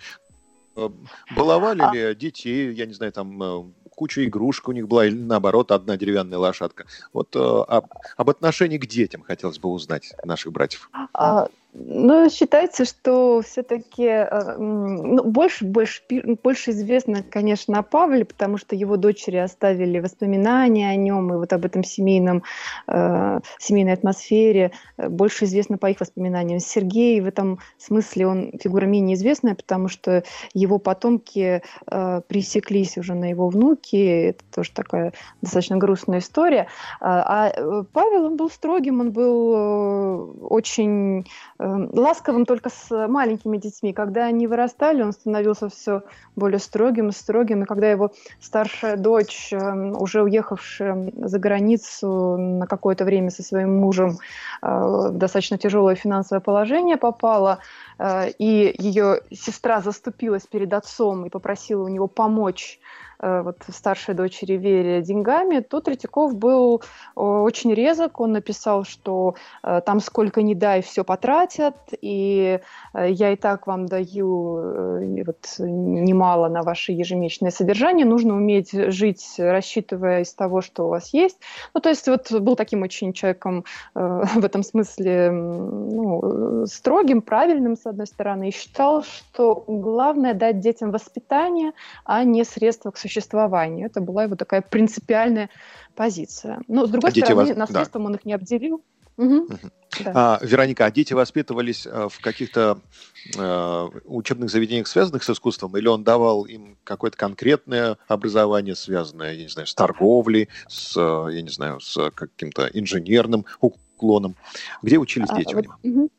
Э, 0.75 0.89
баловали 1.36 1.81
а... 1.81 1.93
ли 1.93 2.15
детей, 2.15 2.74
я 2.74 2.86
не 2.86 2.93
знаю, 2.93 3.12
там 3.12 3.74
куча 3.95 4.25
игрушек 4.25 4.67
у 4.67 4.72
них 4.72 4.88
была, 4.88 5.05
или 5.05 5.15
наоборот, 5.15 5.72
одна 5.72 5.98
деревянная 5.98 6.38
лошадка. 6.38 6.86
Вот 7.13 7.36
э, 7.36 7.39
об, 7.39 7.86
об 8.17 8.29
отношении 8.29 8.77
к 8.77 8.86
детям 8.86 9.22
хотелось 9.22 9.60
бы 9.60 9.69
узнать 9.69 10.13
наших 10.24 10.51
братьев. 10.51 10.89
А, 11.13 11.48
ну, 11.75 12.29
считается, 12.29 12.85
что 12.85 13.41
все-таки 13.41 14.03
э, 14.05 14.57
ну, 14.57 15.23
больше, 15.23 15.65
больше, 15.65 16.03
больше 16.43 16.69
известно, 16.69 17.23
конечно, 17.23 17.79
о 17.79 17.83
Павле, 17.83 18.25
потому 18.25 18.57
что 18.57 18.75
его 18.75 18.95
дочери 18.95 19.37
оставили 19.37 19.99
воспоминания 19.99 20.89
о 20.89 20.95
нем 20.95 21.33
и 21.33 21.37
вот 21.37 21.51
об 21.51 21.65
этом 21.65 21.83
семейном, 21.83 22.43
э, 22.87 23.39
семейной 23.57 23.93
атмосфере. 23.93 24.71
Больше 24.97 25.45
известно 25.45 25.79
по 25.79 25.89
их 25.89 25.99
воспоминаниям. 25.99 26.59
Сергей 26.59 27.19
в 27.21 27.25
этом 27.25 27.57
смысле 27.77 28.27
он 28.27 28.51
фигура 28.61 28.85
менее 28.85 29.15
известная, 29.15 29.55
потому 29.55 29.87
что 29.87 30.23
его 30.53 30.77
потомки 30.77 31.63
э, 31.89 32.21
пресеклись 32.27 32.99
уже 32.99 33.15
на 33.15 33.25
его 33.25 33.49
внуки. 33.49 34.29
Это 34.29 34.43
тоже 34.53 34.71
такая 34.73 35.13
достаточно 35.41 35.77
грустная 35.77 36.19
история. 36.19 36.67
А, 37.01 37.47
а 37.47 37.49
э, 37.49 37.83
Павел, 37.91 38.25
он 38.25 38.37
был 38.37 38.51
строгим, 38.51 38.99
он 38.99 39.11
был 39.11 39.53
э, 39.55 40.15
очень 40.49 41.25
ласковым 41.91 42.46
только 42.46 42.70
с 42.70 43.08
маленькими 43.08 43.58
детьми. 43.58 43.93
Когда 43.93 44.25
они 44.25 44.48
вырастали, 44.48 45.01
он 45.01 45.12
становился 45.12 45.70
все 45.70 46.03
более 46.36 46.60
строгим 46.60 47.10
и 47.10 47.12
строгим. 47.12 47.63
И 47.63 47.65
когда 47.65 47.89
его 47.89 48.12
старшая 48.41 48.98
дочь, 48.98 49.53
эм, 49.53 49.96
уже 50.00 50.24
уехавшая 50.24 51.12
за 51.15 51.39
границу 51.39 52.38
на 52.38 52.67
какое-то 52.67 53.05
время 53.05 53.29
со 53.29 53.43
своим 53.43 53.79
мужем, 53.79 54.17
э, 54.62 54.67
в 54.67 55.12
достаточно 55.12 55.58
тяжелое 55.58 55.96
финансовое 55.96 56.41
положение 56.41 56.98
попала, 56.98 57.60
и 58.00 58.75
ее 58.77 59.21
сестра 59.31 59.81
заступилась 59.81 60.45
перед 60.47 60.73
отцом 60.73 61.25
и 61.25 61.29
попросила 61.29 61.83
у 61.83 61.88
него 61.88 62.07
помочь 62.07 62.79
Э, 63.23 63.41
вот 63.41 63.57
старшей 63.69 64.15
дочери 64.15 64.53
Вере 64.53 65.01
деньгами, 65.01 65.62
то 65.62 65.79
Третьяков 65.79 66.35
был 66.35 66.81
очень 67.15 67.73
резок. 67.73 68.19
Он 68.19 68.33
написал, 68.33 68.83
что 68.83 69.35
э, 69.63 69.81
там 69.85 70.01
сколько 70.01 70.41
не 70.41 70.55
дай, 70.55 70.81
все 70.81 71.05
потратят, 71.05 71.75
и 72.01 72.59
э, 72.93 73.09
я 73.09 73.31
и 73.31 73.38
так 73.38 73.65
вам 73.65 73.85
даю 73.85 75.23
вот, 75.25 75.55
немало 75.59 76.50
на 76.50 76.63
ваше 76.63 76.91
ежемесячное 76.91 77.51
содержание. 77.51 78.05
Нужно 78.05 78.35
уметь 78.35 78.71
жить, 78.91 79.35
рассчитывая 79.38 80.21
из 80.23 80.33
того, 80.33 80.62
что 80.62 80.88
у 80.88 80.89
вас 80.89 81.13
есть. 81.13 81.39
Ну, 81.73 81.79
то 81.79 81.89
есть 81.89 82.07
вот 82.07 82.29
был 82.31 82.57
таким 82.57 82.81
очень 82.81 83.13
человеком 83.13 83.63
в 83.93 84.43
этом 84.43 84.63
смысле 84.63 85.31
ну, 85.31 86.65
строгим, 86.65 87.21
правильным, 87.21 87.77
с 87.83 87.85
одной 87.85 88.07
стороны, 88.07 88.49
и 88.49 88.51
считал, 88.51 89.03
что 89.03 89.63
главное 89.67 90.33
дать 90.33 90.59
детям 90.59 90.91
воспитание, 90.91 91.73
а 92.05 92.23
не 92.23 92.43
средства 92.43 92.91
к 92.91 92.97
существованию. 92.97 93.87
Это 93.87 94.01
была 94.01 94.23
его 94.23 94.35
такая 94.35 94.61
принципиальная 94.61 95.49
позиция. 95.95 96.61
Но, 96.67 96.85
с 96.85 96.89
другой 96.89 97.11
а 97.11 97.13
стороны, 97.13 97.49
вас... 97.49 97.57
наследством 97.57 98.03
да. 98.03 98.07
он 98.07 98.15
их 98.15 98.25
не 98.25 98.33
обделил. 98.33 98.81
Угу. 99.17 99.35
Угу. 99.35 99.57
Да. 100.03 100.11
А, 100.15 100.39
Вероника, 100.41 100.85
а 100.85 100.91
дети 100.91 101.13
воспитывались 101.13 101.85
э, 101.85 102.07
в 102.09 102.19
каких-то 102.19 102.79
э, 103.37 103.89
учебных 104.05 104.49
заведениях, 104.49 104.87
связанных 104.87 105.23
с 105.23 105.29
искусством, 105.29 105.77
или 105.77 105.87
он 105.87 106.03
давал 106.03 106.45
им 106.45 106.77
какое-то 106.83 107.17
конкретное 107.17 107.97
образование, 108.07 108.75
связанное, 108.75 109.33
я 109.33 109.43
не 109.43 109.49
знаю, 109.49 109.67
с 109.67 109.75
торговлей, 109.75 110.49
с, 110.67 110.97
э, 110.97 111.35
я 111.35 111.41
не 111.43 111.49
знаю, 111.49 111.79
с 111.79 112.09
каким-то 112.11 112.67
инженерным 112.73 113.45
уклоном? 113.59 114.35
Где 114.81 114.97
учились 114.97 115.29
а, 115.29 115.37
дети 115.37 115.53
а, 115.53 115.57
у 115.57 115.61
него? 115.61 115.75
Угу. 115.83 116.09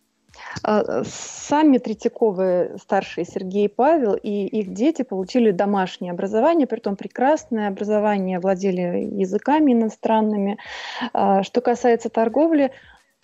А, 0.63 1.03
сами 1.05 1.79
Третьяковы, 1.79 2.77
старшие 2.81 3.25
Сергей 3.25 3.67
и 3.67 3.69
Павел, 3.69 4.15
и 4.15 4.47
их 4.47 4.73
дети 4.73 5.03
получили 5.03 5.51
домашнее 5.51 6.13
образование, 6.13 6.67
при 6.67 6.81
том 6.81 6.97
прекрасное 6.97 7.69
образование, 7.69 8.41
владели 8.41 9.09
языками 9.13 9.73
иностранными. 9.73 10.59
А, 11.13 11.43
что 11.43 11.61
касается 11.61 12.09
торговли, 12.09 12.73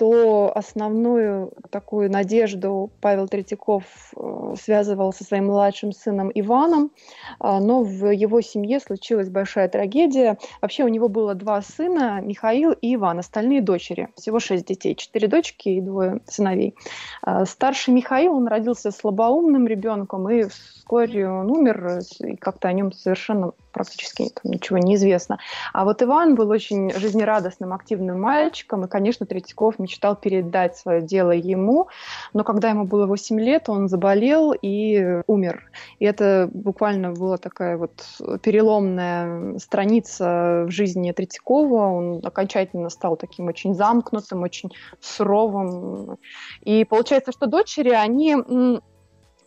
то 0.00 0.50
основную 0.56 1.52
такую 1.68 2.10
надежду 2.10 2.90
Павел 3.02 3.28
Третьяков 3.28 3.84
э, 4.16 4.54
связывал 4.58 5.12
со 5.12 5.24
своим 5.24 5.48
младшим 5.48 5.92
сыном 5.92 6.30
Иваном, 6.34 6.90
а, 7.38 7.60
но 7.60 7.82
в 7.82 8.10
его 8.10 8.40
семье 8.40 8.80
случилась 8.80 9.28
большая 9.28 9.68
трагедия. 9.68 10.38
Вообще 10.62 10.84
у 10.84 10.88
него 10.88 11.10
было 11.10 11.34
два 11.34 11.60
сына, 11.60 12.22
Михаил 12.22 12.72
и 12.72 12.94
Иван, 12.94 13.18
остальные 13.18 13.60
дочери. 13.60 14.08
Всего 14.16 14.40
шесть 14.40 14.64
детей, 14.64 14.94
четыре 14.94 15.28
дочки 15.28 15.68
и 15.68 15.82
двое 15.82 16.22
сыновей. 16.26 16.74
А, 17.20 17.44
старший 17.44 17.92
Михаил, 17.92 18.32
он 18.36 18.48
родился 18.48 18.92
слабоумным 18.92 19.66
ребенком 19.66 20.30
и 20.30 20.44
вскоре 20.44 21.28
он 21.28 21.50
умер, 21.50 22.00
и 22.20 22.36
как-то 22.36 22.68
о 22.68 22.72
нем 22.72 22.90
совершенно 22.90 23.52
практически 23.72 24.30
там, 24.30 24.52
ничего 24.52 24.78
не 24.78 24.94
известно. 24.94 25.38
А 25.72 25.84
вот 25.84 26.02
Иван 26.02 26.34
был 26.34 26.50
очень 26.50 26.92
жизнерадостным, 26.92 27.72
активным 27.72 28.20
мальчиком, 28.20 28.84
и, 28.84 28.88
конечно, 28.88 29.26
Третьяков 29.26 29.78
мечтал 29.78 30.16
передать 30.16 30.76
свое 30.76 31.02
дело 31.02 31.30
ему, 31.30 31.88
но 32.32 32.44
когда 32.44 32.70
ему 32.70 32.84
было 32.84 33.06
8 33.06 33.40
лет, 33.40 33.68
он 33.68 33.88
заболел 33.88 34.52
и 34.52 35.22
умер. 35.26 35.70
И 35.98 36.04
это 36.04 36.48
буквально 36.52 37.12
была 37.12 37.36
такая 37.36 37.76
вот 37.76 38.04
переломная 38.42 39.58
страница 39.58 40.64
в 40.66 40.70
жизни 40.70 41.12
Третьякова. 41.12 41.86
Он 41.86 42.20
окончательно 42.24 42.90
стал 42.90 43.16
таким 43.16 43.46
очень 43.46 43.74
замкнутым, 43.74 44.42
очень 44.42 44.70
суровым. 45.00 46.18
И 46.62 46.84
получается, 46.84 47.32
что 47.32 47.46
дочери, 47.46 47.90
они 47.90 48.36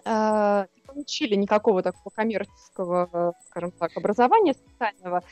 э, 0.06 0.66
получили 0.94 1.36
никакого 1.36 1.82
такого 1.82 2.12
коммерческого, 2.14 3.34
скажем 3.50 3.72
так, 3.72 3.92
образования 3.98 4.54
специального. 4.54 5.24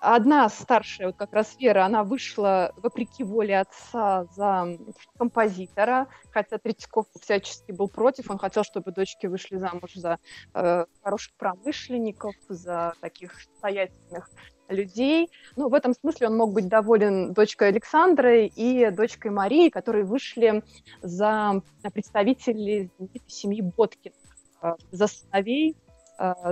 Одна 0.00 0.48
старшая, 0.48 1.08
вот 1.08 1.16
как 1.16 1.32
раз 1.32 1.56
Вера, 1.58 1.84
она 1.84 2.04
вышла 2.04 2.72
вопреки 2.76 3.24
воле 3.24 3.58
отца 3.58 4.26
за 4.26 4.78
композитора, 5.18 6.06
хотя 6.30 6.58
Третьяков 6.58 7.06
всячески 7.20 7.72
был 7.72 7.88
против, 7.88 8.30
он 8.30 8.38
хотел, 8.38 8.62
чтобы 8.62 8.92
дочки 8.92 9.26
вышли 9.26 9.56
замуж 9.56 9.94
за 9.94 10.18
э, 10.54 10.84
хороших 11.02 11.34
промышленников, 11.34 12.34
за 12.48 12.94
таких 13.00 13.40
состоятельных 13.40 14.30
людей. 14.68 15.30
Ну, 15.56 15.68
в 15.68 15.74
этом 15.74 15.94
смысле 15.94 16.28
он 16.28 16.36
мог 16.36 16.52
быть 16.52 16.68
доволен 16.68 17.32
дочкой 17.32 17.68
Александры 17.68 18.46
и 18.46 18.90
дочкой 18.90 19.32
Марии, 19.32 19.68
которые 19.68 20.04
вышли 20.04 20.62
за 21.02 21.62
представителей 21.92 22.90
семьи 23.26 23.62
Боткин, 23.62 24.12
э, 24.62 24.74
за 24.92 25.06
сыновей 25.08 25.76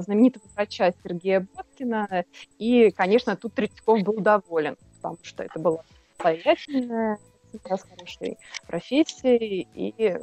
знаменитого 0.00 0.44
врача 0.54 0.92
Сергея 1.02 1.46
Боткина. 1.54 2.24
И, 2.58 2.90
конечно, 2.90 3.36
тут 3.36 3.54
Третьяков 3.54 4.02
был 4.02 4.20
доволен, 4.20 4.76
потому 4.96 5.18
что 5.22 5.42
это 5.42 5.58
была 5.58 5.82
состоятельная 6.12 7.18
с 7.52 7.82
хорошей 7.82 8.38
профессией, 8.66 9.66
и 9.74 10.18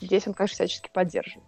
здесь 0.00 0.26
он, 0.26 0.34
конечно, 0.34 0.54
всячески 0.54 0.90
поддерживает 0.92 1.46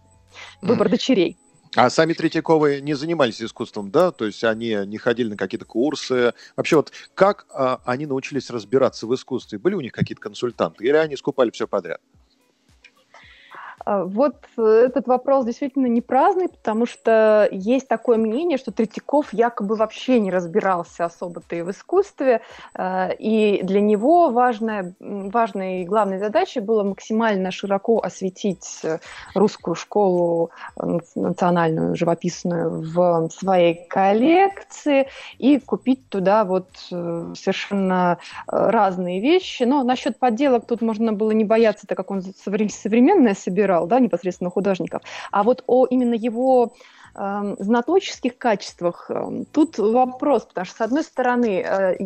выбор 0.61 0.89
дочерей. 0.89 1.37
А 1.75 1.89
сами 1.89 2.13
Третьяковы 2.13 2.79
не 2.79 2.93
занимались 2.93 3.41
искусством, 3.41 3.91
да? 3.91 4.11
То 4.11 4.25
есть 4.25 4.43
они 4.45 4.77
не 4.85 4.97
ходили 4.97 5.29
на 5.29 5.37
какие-то 5.37 5.65
курсы. 5.65 6.33
Вообще 6.55 6.77
вот 6.77 6.93
как 7.13 7.47
а, 7.49 7.81
они 7.83 8.05
научились 8.05 8.49
разбираться 8.49 9.07
в 9.07 9.13
искусстве? 9.13 9.59
Были 9.59 9.75
у 9.75 9.81
них 9.81 9.91
какие-то 9.91 10.21
консультанты? 10.21 10.85
Или 10.85 10.95
они 10.95 11.17
скупали 11.17 11.51
все 11.51 11.67
подряд? 11.67 11.99
А, 13.85 14.03
вот 14.03 14.35
э, 14.57 14.61
этот 14.87 15.07
вопрос 15.07 15.45
действительно 15.45 15.85
не 15.85 16.01
праздный, 16.01 16.49
потому 16.49 16.85
что 16.85 17.47
есть 17.51 17.87
такое 17.87 18.17
мнение, 18.17 18.57
что 18.57 18.71
Третьяков 18.71 19.31
якобы 19.31 19.75
вообще 19.75 20.19
не 20.19 20.31
разбирался 20.31 21.05
особо-то 21.05 21.55
и 21.55 21.61
в 21.61 21.69
искусстве, 21.69 22.41
а, 22.73 23.09
и 23.09 23.61
для 23.61 23.81
него 23.81 24.31
важная, 24.31 24.93
важной 24.99 25.83
и 25.83 25.85
главной 25.85 26.17
задачей 26.17 26.61
было 26.61 26.83
максимально 26.83 27.51
широко 27.51 27.99
осветить 27.99 28.79
э, 28.83 28.97
русскую 29.35 29.75
школу 29.75 30.49
национальную, 31.15 31.95
живописную 31.95 32.81
в 32.81 33.29
своей 33.29 33.87
коллекции 33.87 35.07
и 35.37 35.59
купить 35.59 36.09
туда 36.09 36.43
вот 36.43 36.69
э, 36.91 37.33
совершенно 37.35 38.17
разные 38.47 39.21
вещи. 39.21 39.63
Но 39.63 39.83
насчет 39.83 40.17
подделок 40.17 40.65
тут 40.65 40.81
можно 40.81 41.13
было 41.13 41.31
не 41.31 41.43
бояться, 41.43 41.85
так 41.85 41.97
как 41.97 42.09
он 42.09 42.21
современное 42.21 43.35
собирал, 43.35 43.74
собирал, 43.75 43.87
да, 43.87 43.99
непосредственно 43.99 44.49
художников. 44.49 45.01
А 45.31 45.43
вот 45.43 45.63
о 45.67 45.85
именно 45.85 46.13
его 46.13 46.73
э, 47.15 47.55
знаточеских 47.59 48.37
качествах 48.37 49.05
э, 49.09 49.43
тут 49.51 49.77
вопрос, 49.77 50.45
потому 50.45 50.65
что, 50.65 50.77
с 50.77 50.81
одной 50.81 51.03
стороны, 51.03 51.61
э, 51.61 51.97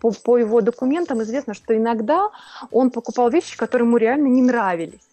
по, 0.00 0.10
по 0.12 0.38
его 0.38 0.60
документам 0.60 1.22
известно, 1.22 1.54
что 1.54 1.76
иногда 1.76 2.30
он 2.70 2.90
покупал 2.90 3.30
вещи, 3.30 3.56
которые 3.56 3.86
ему 3.86 3.96
реально 3.96 4.28
не 4.28 4.42
нравились. 4.42 5.11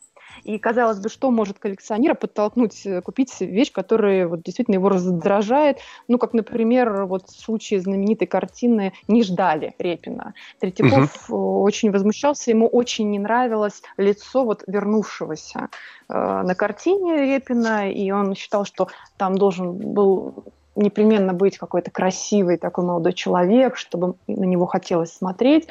И 0.50 0.58
казалось 0.58 0.98
бы, 1.00 1.10
что 1.10 1.30
может 1.30 1.60
коллекционера 1.60 2.16
подтолкнуть 2.16 2.84
э, 2.84 3.02
купить 3.02 3.40
вещь, 3.40 3.72
которая 3.72 4.28
вот, 4.28 4.42
действительно 4.42 4.76
его 4.76 4.90
раздражает. 4.90 5.78
Ну, 6.08 6.18
как, 6.18 6.34
например, 6.34 7.06
вот 7.06 7.30
в 7.30 7.40
случае 7.40 7.82
знаменитой 7.82 8.26
картины 8.26 8.94
«Не 9.08 9.22
ждали» 9.22 9.76
Репина. 9.78 10.34
Третьяков 10.60 11.30
угу. 11.30 11.62
очень 11.62 11.92
возмущался, 11.92 12.50
ему 12.50 12.66
очень 12.66 13.12
не 13.12 13.20
нравилось 13.20 13.84
лицо 13.98 14.44
вот 14.44 14.64
вернувшегося 14.66 15.70
э, 16.10 16.14
на 16.14 16.56
картине 16.56 17.18
Репина, 17.18 17.92
и 17.92 18.10
он 18.10 18.34
считал, 18.34 18.66
что 18.66 18.88
там 19.18 19.38
должен 19.38 19.78
был 19.78 20.46
непременно 20.76 21.34
быть 21.34 21.58
какой-то 21.58 21.92
красивый 21.92 22.58
такой 22.58 22.86
молодой 22.86 23.14
человек, 23.14 23.76
чтобы 23.76 24.16
на 24.28 24.46
него 24.46 24.66
хотелось 24.66 25.14
смотреть. 25.14 25.68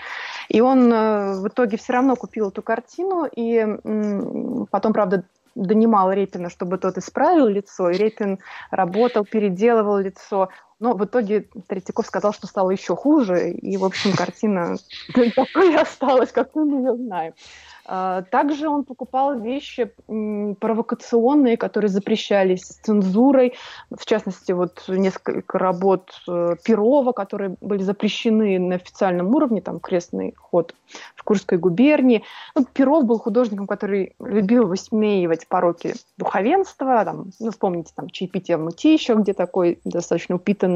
И 0.49 0.61
он 0.61 0.93
э, 0.93 1.41
в 1.41 1.49
итоге 1.49 1.77
все 1.77 1.95
равно 1.95 2.17
купил 2.17 2.49
эту 2.49 2.63
картину, 2.63 3.27
и 3.31 3.67
потом, 4.71 4.93
правда, 4.93 5.25
донимал 5.55 6.13
Репина, 6.13 6.51
чтобы 6.51 6.79
тот 6.79 6.99
исправил 6.99 7.47
лицо, 7.47 7.91
и 7.91 7.97
Репин 7.97 8.39
работал, 8.71 9.25
переделывал 9.25 9.99
лицо. 9.99 10.49
Но 10.81 10.95
в 10.95 11.05
итоге 11.05 11.49
Третьяков 11.67 12.07
сказал, 12.07 12.33
что 12.33 12.47
стало 12.47 12.71
еще 12.71 12.95
хуже, 12.95 13.51
и, 13.51 13.77
в 13.77 13.85
общем, 13.85 14.13
картина 14.15 14.77
такой 15.35 15.77
осталась, 15.77 16.31
как 16.31 16.55
мы 16.55 16.79
ее 16.79 16.97
знаем. 16.97 17.35
А, 17.91 18.23
также 18.23 18.69
он 18.69 18.85
покупал 18.85 19.41
вещи 19.41 19.91
провокационные, 20.61 21.57
которые 21.57 21.89
запрещались 21.89 22.65
цензурой. 22.83 23.55
В 23.91 24.05
частности, 24.05 24.53
вот 24.53 24.85
несколько 24.89 25.59
работ 25.59 26.11
э, 26.29 26.57
Перова, 26.63 27.13
которые 27.13 27.57
были 27.63 27.83
запрещены 27.83 28.59
на 28.59 28.75
официальном 28.75 29.35
уровне, 29.35 29.63
там 29.63 29.81
крестный 29.81 30.35
ход 30.37 30.75
в 31.17 31.25
Курской 31.25 31.57
губернии. 31.57 32.25
Ну, 32.55 32.67
Перов 32.71 33.07
был 33.07 33.19
художником, 33.19 33.67
который 33.67 34.15
любил 34.21 34.67
высмеивать 34.67 35.49
пороки 35.49 35.95
духовенства. 36.19 37.03
Там, 37.07 37.31
ну, 37.41 37.51
вспомните, 37.51 37.93
там, 37.97 38.11
чаепитие 38.11 38.59
в 38.59 38.65
мути 38.65 38.93
еще, 38.93 39.15
где 39.15 39.33
такой 39.33 39.81
достаточно 39.85 40.35
упитанный 40.35 40.68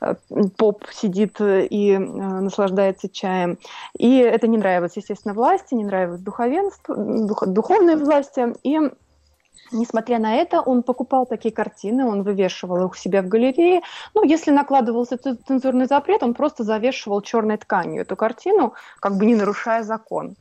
э, 0.00 0.14
поп 0.56 0.84
сидит 0.92 1.40
и 1.40 1.92
э, 1.92 1.98
наслаждается 1.98 3.08
чаем. 3.08 3.58
И 3.98 4.18
это 4.18 4.48
не 4.48 4.58
нравилось, 4.58 4.96
естественно, 4.96 5.34
власти, 5.34 5.74
не 5.74 5.84
нравилось 5.84 6.20
духовенству, 6.20 6.94
дух, 7.26 7.46
духовной 7.46 7.96
власти. 7.96 8.54
И 8.62 8.78
Несмотря 9.70 10.18
на 10.18 10.36
это, 10.36 10.60
он 10.60 10.82
покупал 10.82 11.26
такие 11.26 11.52
картины, 11.52 12.06
он 12.06 12.22
вывешивал 12.22 12.86
их 12.86 12.92
у 12.92 12.94
себя 12.94 13.22
в 13.22 13.28
галерее. 13.28 13.82
Ну, 14.14 14.22
если 14.22 14.50
накладывался 14.50 15.18
цензурный 15.18 15.86
запрет, 15.86 16.22
он 16.22 16.34
просто 16.34 16.64
завешивал 16.64 17.20
черной 17.20 17.58
тканью 17.58 18.02
эту 18.02 18.16
картину, 18.16 18.74
как 19.00 19.16
бы 19.16 19.26
не 19.26 19.34
нарушая 19.34 19.82
закон. 19.82 20.36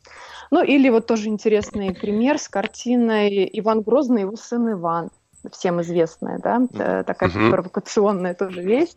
Ну, 0.49 0.63
или 0.63 0.89
вот 0.89 1.07
тоже 1.07 1.27
интересный 1.27 1.93
пример 1.93 2.39
с 2.39 2.47
картиной 2.47 3.49
«Иван 3.53 3.81
Грозный 3.81 4.21
и 4.21 4.25
его 4.25 4.37
сын 4.37 4.71
Иван» 4.71 5.09
всем 5.51 5.81
известная, 5.81 6.39
да, 6.39 7.03
такая 7.03 7.29
uh-huh. 7.29 7.51
провокационная 7.51 8.33
тоже 8.33 8.61
вещь. 8.61 8.91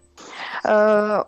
Э, 0.65 1.23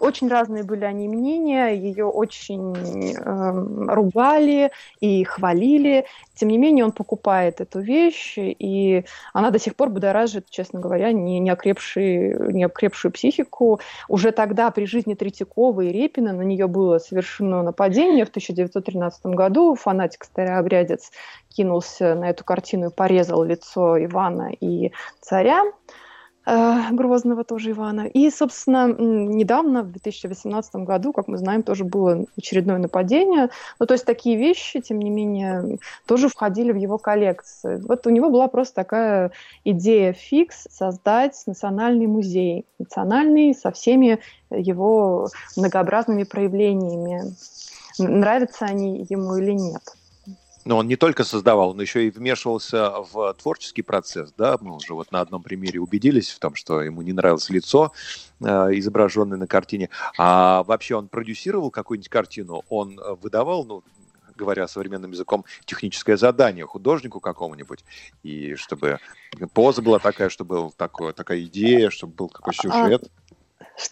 очень 0.00 0.28
разные 0.28 0.64
были 0.64 0.84
они 0.84 1.08
мнения, 1.08 1.68
ее 1.68 2.06
очень 2.06 2.74
эм, 3.16 3.88
ругали 3.88 4.70
и 5.00 5.24
хвалили. 5.24 6.06
Тем 6.34 6.48
не 6.48 6.58
менее, 6.58 6.84
он 6.84 6.92
покупает 6.92 7.60
эту 7.60 7.80
вещь, 7.80 8.34
и 8.36 9.04
она 9.32 9.50
до 9.50 9.58
сих 9.58 9.76
пор 9.76 9.90
будоражит, 9.90 10.50
честно 10.50 10.80
говоря, 10.80 11.12
не, 11.12 11.38
не, 11.38 11.50
окрепшую, 11.50 12.52
не 12.52 12.64
окрепшую 12.64 13.12
психику. 13.12 13.80
Уже 14.08 14.32
тогда, 14.32 14.70
при 14.70 14.86
жизни 14.86 15.14
Третьякова 15.14 15.82
и 15.82 15.92
Репина, 15.92 16.32
на 16.32 16.42
нее 16.42 16.66
было 16.66 16.98
совершено 16.98 17.62
нападение 17.62 18.24
в 18.24 18.30
1913 18.30 19.26
году. 19.26 19.74
Фанатик 19.74 20.24
старообрядец 20.24 21.10
кинулся 21.56 22.14
на 22.14 22.30
эту 22.30 22.44
картину 22.44 22.88
и 22.88 22.94
порезал 22.94 23.42
лицо 23.42 24.02
Ивана 24.04 24.50
и 24.60 24.92
царя. 25.20 25.64
Э, 26.48 26.92
Грозного 26.92 27.42
тоже 27.42 27.72
Ивана. 27.72 28.06
И, 28.06 28.30
собственно, 28.30 28.86
недавно, 28.86 29.82
в 29.82 29.90
2018 29.90 30.76
году, 30.76 31.12
как 31.12 31.26
мы 31.26 31.38
знаем, 31.38 31.62
тоже 31.62 31.84
было 31.84 32.24
очередное 32.38 32.78
нападение. 32.78 33.48
Ну, 33.80 33.86
то 33.86 33.94
есть 33.94 34.04
такие 34.04 34.36
вещи, 34.36 34.80
тем 34.80 35.00
не 35.00 35.10
менее, 35.10 35.78
тоже 36.06 36.28
входили 36.28 36.70
в 36.70 36.76
его 36.76 36.98
коллекцию. 36.98 37.84
Вот 37.88 38.06
у 38.06 38.10
него 38.10 38.30
была 38.30 38.46
просто 38.46 38.76
такая 38.76 39.32
идея 39.64 40.12
фикс 40.12 40.68
создать 40.70 41.42
национальный 41.46 42.06
музей. 42.06 42.66
Национальный 42.78 43.52
со 43.54 43.72
всеми 43.72 44.20
его 44.50 45.28
многообразными 45.56 46.22
проявлениями. 46.22 47.34
Нравятся 47.98 48.66
они 48.66 49.04
ему 49.08 49.36
или 49.36 49.52
нет 49.52 49.82
но 50.66 50.78
он 50.78 50.88
не 50.88 50.96
только 50.96 51.22
создавал, 51.24 51.70
он 51.70 51.80
еще 51.80 52.06
и 52.06 52.10
вмешивался 52.10 52.90
в 52.90 53.32
творческий 53.34 53.82
процесс, 53.82 54.34
да, 54.36 54.58
мы 54.60 54.74
уже 54.74 54.94
вот 54.94 55.12
на 55.12 55.20
одном 55.20 55.42
примере 55.42 55.80
убедились 55.80 56.30
в 56.30 56.40
том, 56.40 56.56
что 56.56 56.82
ему 56.82 57.02
не 57.02 57.12
нравилось 57.12 57.48
лицо, 57.50 57.92
э, 58.40 58.44
изображенное 58.44 59.38
на 59.38 59.46
картине, 59.46 59.90
а 60.18 60.64
вообще 60.64 60.96
он 60.96 61.08
продюсировал 61.08 61.70
какую-нибудь 61.70 62.08
картину, 62.08 62.64
он 62.68 63.00
выдавал, 63.22 63.64
ну, 63.64 63.84
говоря 64.34 64.66
современным 64.66 65.12
языком, 65.12 65.44
техническое 65.64 66.16
задание 66.16 66.66
художнику 66.66 67.20
какому-нибудь, 67.20 67.84
и 68.24 68.56
чтобы 68.56 68.98
поза 69.54 69.82
была 69.82 70.00
такая, 70.00 70.28
чтобы 70.28 70.56
была 70.56 70.70
такое, 70.76 71.12
такая 71.12 71.42
идея, 71.42 71.90
чтобы 71.90 72.14
был 72.14 72.28
какой 72.28 72.54
а, 72.56 72.62
сюжет. 72.62 73.10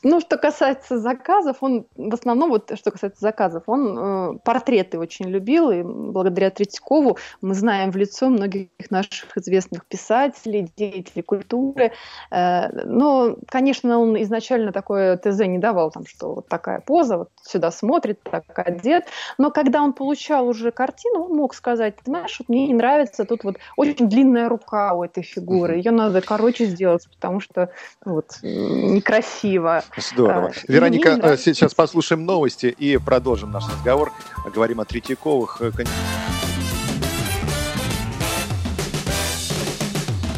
Ну, 0.02 0.20
что 0.20 0.38
касается 0.38 0.98
заказов, 0.98 1.58
он 1.60 1.86
в 1.96 2.14
основном, 2.14 2.50
вот 2.50 2.72
что 2.78 2.90
касается 2.90 3.20
заказов, 3.20 3.64
он 3.66 3.98
э, 3.98 4.38
портреты 4.44 4.98
очень 4.98 5.26
любил, 5.26 5.70
и 5.70 5.82
благодаря 5.82 6.50
Третьякову 6.50 7.18
мы 7.42 7.54
знаем 7.54 7.90
в 7.90 7.96
лицо 7.96 8.28
многих 8.28 8.68
наших 8.90 9.36
известных 9.36 9.84
писателей, 9.84 10.70
деятелей 10.76 11.22
культуры. 11.22 11.92
Э, 12.30 12.68
но, 12.84 13.36
конечно, 13.48 13.98
он 13.98 14.20
изначально 14.22 14.72
такое 14.72 15.18
ТЗ 15.18 15.40
не 15.40 15.58
давал, 15.58 15.90
там, 15.90 16.06
что 16.06 16.34
вот 16.34 16.48
такая 16.48 16.80
поза, 16.80 17.18
вот 17.18 17.28
сюда 17.42 17.70
смотрит, 17.70 18.20
так 18.22 18.44
одет. 18.56 19.04
Но 19.36 19.50
когда 19.50 19.82
он 19.82 19.92
получал 19.92 20.48
уже 20.48 20.70
картину, 20.70 21.24
он 21.24 21.36
мог 21.36 21.54
сказать, 21.54 21.96
знаешь, 22.04 22.36
вот 22.38 22.48
мне 22.48 22.68
не 22.68 22.74
нравится, 22.74 23.24
тут 23.24 23.44
вот 23.44 23.56
очень 23.76 24.08
длинная 24.08 24.48
рука 24.48 24.94
у 24.94 25.04
этой 25.04 25.22
фигуры, 25.22 25.76
ее 25.76 25.90
надо 25.90 26.22
короче 26.22 26.64
сделать, 26.64 27.06
потому 27.14 27.40
что 27.40 27.70
вот 28.04 28.38
некрасиво 28.42 29.73
Здорово. 29.96 30.48
А, 30.48 30.72
Вероника, 30.72 31.18
э, 31.22 31.36
сейчас 31.36 31.74
послушаем 31.74 32.24
новости 32.24 32.66
и 32.66 32.96
продолжим 32.98 33.50
наш 33.50 33.64
разговор. 33.68 34.12
Говорим 34.54 34.80
о 34.80 34.84
Третьяковых. 34.84 35.60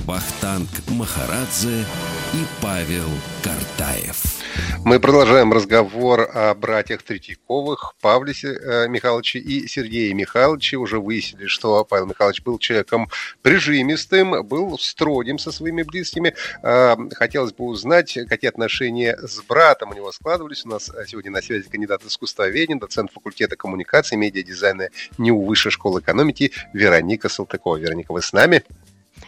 Бахтанг 0.06 0.68
Махарадзе 0.88 1.84
и 2.32 2.44
Павел 2.62 3.08
Картаев. 3.42 4.35
Мы 4.84 5.00
продолжаем 5.00 5.52
разговор 5.52 6.30
о 6.32 6.54
братьях 6.54 7.02
Третьяковых, 7.02 7.94
Павле 8.00 8.32
э, 8.44 8.86
Михайловиче 8.86 9.40
и 9.40 9.66
Сергее 9.66 10.14
Михайловиче. 10.14 10.76
Уже 10.76 11.00
выяснили, 11.00 11.46
что 11.46 11.84
Павел 11.84 12.06
Михайлович 12.06 12.42
был 12.42 12.58
человеком 12.58 13.08
прижимистым, 13.42 14.46
был 14.46 14.78
строгим 14.78 15.38
со 15.38 15.50
своими 15.50 15.82
близкими. 15.82 16.34
Э, 16.62 16.94
хотелось 17.14 17.52
бы 17.52 17.64
узнать, 17.64 18.16
какие 18.28 18.48
отношения 18.48 19.16
с 19.16 19.42
братом 19.42 19.90
у 19.90 19.94
него 19.94 20.12
складывались. 20.12 20.64
У 20.64 20.68
нас 20.68 20.90
сегодня 21.08 21.32
на 21.32 21.42
связи 21.42 21.68
кандидат 21.68 22.04
искусствоведения, 22.04 22.78
доцент 22.78 23.10
факультета 23.12 23.56
коммуникации, 23.56 24.16
медиадизайна 24.16 24.90
НИУ 25.18 25.44
Высшей 25.44 25.72
школы 25.72 26.00
экономики 26.00 26.52
Вероника 26.72 27.28
Салтыкова. 27.28 27.76
Вероника, 27.76 28.12
вы 28.12 28.22
с 28.22 28.32
нами? 28.32 28.62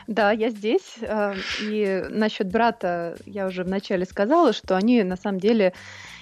Да, 0.08 0.32
я 0.32 0.48
здесь. 0.48 0.96
Э, 1.02 1.34
и 1.60 2.02
насчет 2.08 2.50
брата 2.50 3.16
я 3.26 3.46
уже 3.46 3.62
вначале 3.62 4.06
сказала, 4.06 4.54
что 4.54 4.74
они 4.74 5.02
на 5.02 5.16
самом 5.16 5.38
деле 5.38 5.74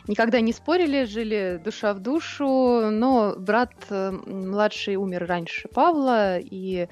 никогда 0.09 0.40
не 0.40 0.53
спорили, 0.53 1.05
жили 1.05 1.61
душа 1.64 1.94
в 1.94 2.01
душу, 2.01 2.90
но 2.90 3.37
брат 3.38 3.72
э, 3.88 4.11
младший 4.11 4.96
умер 4.96 5.27
раньше 5.27 5.68
Павла, 5.68 6.38
и 6.38 6.88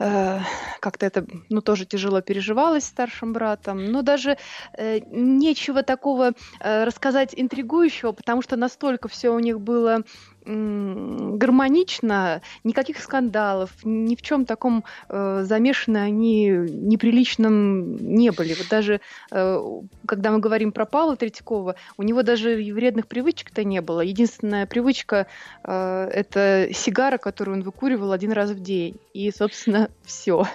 Э, 0.00 0.38
как-то 0.80 1.04
это, 1.04 1.26
ну, 1.50 1.60
тоже 1.60 1.84
тяжело 1.84 2.22
переживалось 2.22 2.84
старшим 2.84 3.34
братом, 3.34 3.84
но 3.92 4.00
даже 4.00 4.38
э, 4.72 5.00
нечего 5.10 5.82
такого 5.82 6.32
э, 6.58 6.84
рассказать 6.84 7.34
интригующего, 7.36 8.12
потому 8.12 8.40
что 8.40 8.56
настолько 8.56 9.08
все 9.08 9.28
у 9.28 9.38
них 9.38 9.60
было 9.60 10.04
гармонично, 10.44 12.42
никаких 12.64 12.98
скандалов, 13.00 13.70
ни 13.84 14.16
в 14.16 14.22
чем 14.22 14.44
таком 14.44 14.84
э, 15.08 15.42
замешаны 15.44 15.98
они 15.98 16.46
неприличном 16.48 17.96
не 17.96 18.30
были. 18.30 18.54
Вот 18.54 18.68
даже 18.68 19.00
э, 19.30 19.80
когда 20.06 20.30
мы 20.32 20.38
говорим 20.38 20.72
про 20.72 20.86
Павла 20.86 21.16
Третьякова, 21.16 21.76
у 21.96 22.02
него 22.02 22.22
даже 22.22 22.56
вредных 22.56 23.06
привычек-то 23.06 23.64
не 23.64 23.80
было. 23.80 24.00
Единственная 24.00 24.66
привычка 24.66 25.26
э, 25.62 26.08
это 26.12 26.68
сигара, 26.72 27.18
которую 27.18 27.58
он 27.58 27.62
выкуривал 27.62 28.12
один 28.12 28.32
раз 28.32 28.50
в 28.50 28.60
день. 28.60 28.96
И, 29.14 29.30
собственно, 29.30 29.88
все. 30.04 30.46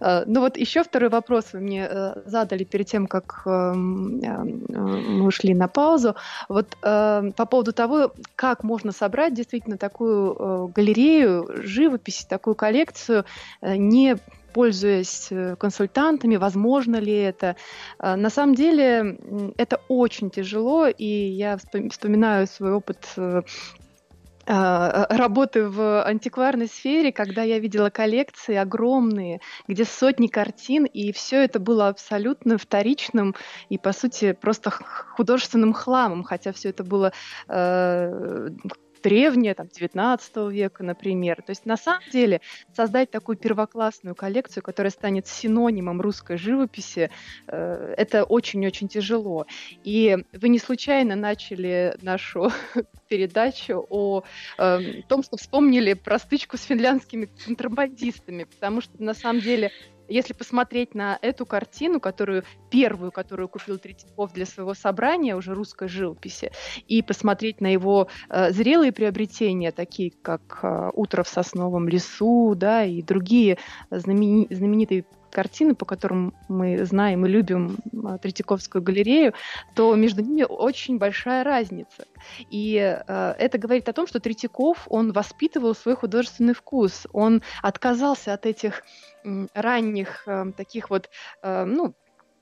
Э, 0.00 0.24
ну 0.26 0.40
вот 0.40 0.56
еще 0.56 0.82
второй 0.82 1.10
вопрос 1.10 1.52
вы 1.52 1.60
мне 1.60 1.86
э, 1.88 2.14
задали 2.26 2.64
перед 2.64 2.86
тем, 2.86 3.06
как 3.06 3.42
э, 3.46 3.72
мы 3.74 5.26
ушли 5.26 5.54
на 5.54 5.68
паузу. 5.68 6.16
Вот 6.48 6.76
по 6.80 7.46
поводу 7.50 7.72
того, 7.72 8.12
как 8.34 8.64
можно 8.64 8.92
собрать 8.92 9.09
собрать 9.10 9.34
действительно 9.34 9.76
такую 9.76 10.36
э, 10.38 10.68
галерею 10.72 11.48
живописи, 11.64 12.24
такую 12.28 12.54
коллекцию, 12.54 13.24
э, 13.60 13.74
не 13.74 14.16
пользуясь 14.54 15.28
э, 15.30 15.56
консультантами, 15.56 16.36
возможно 16.36 16.96
ли 16.96 17.12
это. 17.12 17.56
На 17.98 18.30
самом 18.30 18.54
деле 18.54 19.18
это 19.56 19.80
очень 19.88 20.30
тяжело, 20.30 20.86
и 20.86 21.04
я 21.04 21.56
вспоминаю 21.56 22.46
свой 22.46 22.72
опыт 22.72 23.18
работы 24.46 25.68
в 25.68 26.02
антикварной 26.02 26.66
сфере, 26.66 27.12
когда 27.12 27.44
я 27.44 27.60
видела 27.60 27.90
коллекции 27.90 28.56
огромные, 28.56 29.40
где 29.68 29.84
сотни 29.84 30.26
картин, 30.26 30.86
и 30.86 31.12
все 31.12 31.44
это 31.44 31.60
было 31.60 31.86
абсолютно 31.86 32.58
вторичным 32.58 33.36
и, 33.68 33.78
по 33.78 33.92
сути, 33.92 34.32
просто 34.32 34.70
художественным 34.70 35.72
хламом, 35.72 36.24
хотя 36.24 36.52
все 36.52 36.70
это 36.70 36.82
было 36.82 37.12
э, 37.48 38.48
древнее, 39.02 39.54
там, 39.54 39.68
19 39.68 40.36
века, 40.50 40.82
например. 40.82 41.42
То 41.42 41.50
есть, 41.50 41.66
на 41.66 41.76
самом 41.76 42.02
деле, 42.12 42.40
создать 42.74 43.10
такую 43.10 43.36
первоклассную 43.36 44.14
коллекцию, 44.14 44.62
которая 44.62 44.90
станет 44.90 45.26
синонимом 45.26 46.00
русской 46.00 46.36
живописи, 46.36 47.10
э, 47.46 47.94
это 47.96 48.24
очень-очень 48.24 48.88
тяжело. 48.88 49.46
И 49.84 50.18
вы 50.32 50.48
не 50.48 50.58
случайно 50.58 51.16
начали 51.16 51.96
нашу 52.02 52.50
передачу 53.08 53.86
о 53.88 54.22
э, 54.58 55.02
том, 55.08 55.22
что 55.22 55.36
вспомнили 55.36 55.94
про 55.94 56.18
стычку 56.18 56.56
с 56.56 56.62
финляндскими 56.62 57.28
контрабандистами, 57.44 58.44
потому 58.44 58.80
что, 58.80 59.02
на 59.02 59.14
самом 59.14 59.40
деле, 59.40 59.70
если 60.10 60.34
посмотреть 60.34 60.94
на 60.94 61.18
эту 61.22 61.46
картину, 61.46 62.00
которую 62.00 62.44
первую, 62.70 63.12
которую 63.12 63.48
купил 63.48 63.78
Третьяков 63.78 64.32
для 64.32 64.44
своего 64.44 64.74
собрания, 64.74 65.36
уже 65.36 65.54
русской 65.54 65.88
живописи, 65.88 66.52
и 66.86 67.02
посмотреть 67.02 67.60
на 67.60 67.72
его 67.72 68.08
э, 68.28 68.50
зрелые 68.50 68.92
приобретения, 68.92 69.72
такие 69.72 70.12
как 70.22 70.60
э, 70.62 70.90
«Утро 70.94 71.22
в 71.22 71.28
сосновом 71.28 71.88
лесу», 71.88 72.54
да, 72.56 72.84
и 72.84 73.02
другие 73.02 73.58
знамени- 73.90 74.52
знаменитые 74.52 75.04
картины, 75.30 75.74
по 75.74 75.84
которым 75.84 76.34
мы 76.48 76.84
знаем 76.84 77.24
и 77.26 77.28
любим 77.28 77.78
а, 78.04 78.18
Третьяковскую 78.18 78.82
галерею, 78.82 79.34
то 79.74 79.94
между 79.94 80.22
ними 80.22 80.44
очень 80.48 80.98
большая 80.98 81.44
разница. 81.44 82.06
И 82.50 82.76
э, 82.76 83.34
это 83.38 83.58
говорит 83.58 83.88
о 83.88 83.92
том, 83.92 84.06
что 84.06 84.20
Третьяков, 84.20 84.86
он 84.88 85.12
воспитывал 85.12 85.74
свой 85.74 85.96
художественный 85.96 86.54
вкус, 86.54 87.06
он 87.12 87.42
отказался 87.62 88.34
от 88.34 88.46
этих 88.46 88.82
э, 89.24 89.46
ранних 89.54 90.24
э, 90.26 90.52
таких 90.56 90.90
вот, 90.90 91.08
э, 91.42 91.64
ну, 91.64 91.94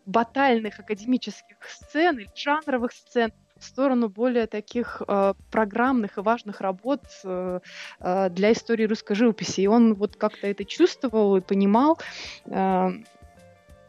батальных 0.07 0.81
академических 0.81 1.57
сцен 1.69 2.19
или 2.19 2.31
жанровых 2.35 2.93
сцен, 2.93 3.33
в 3.59 3.65
сторону 3.65 4.09
более 4.09 4.47
таких 4.47 5.03
э, 5.07 5.35
программных 5.51 6.19
и 6.19 6.21
важных 6.21 6.61
работ 6.61 7.03
э, 7.25 7.61
э, 8.01 8.31
для 8.31 8.53
истории 8.53 8.85
русской 8.85 9.15
живописи. 9.15 9.63
И 9.63 9.67
он 9.67 9.95
вот 9.95 10.17
как-то 10.17 10.47
это 10.47 10.65
чувствовал 10.65 11.37
и 11.37 11.41
понимал. 11.41 11.99
Э, 12.47 12.91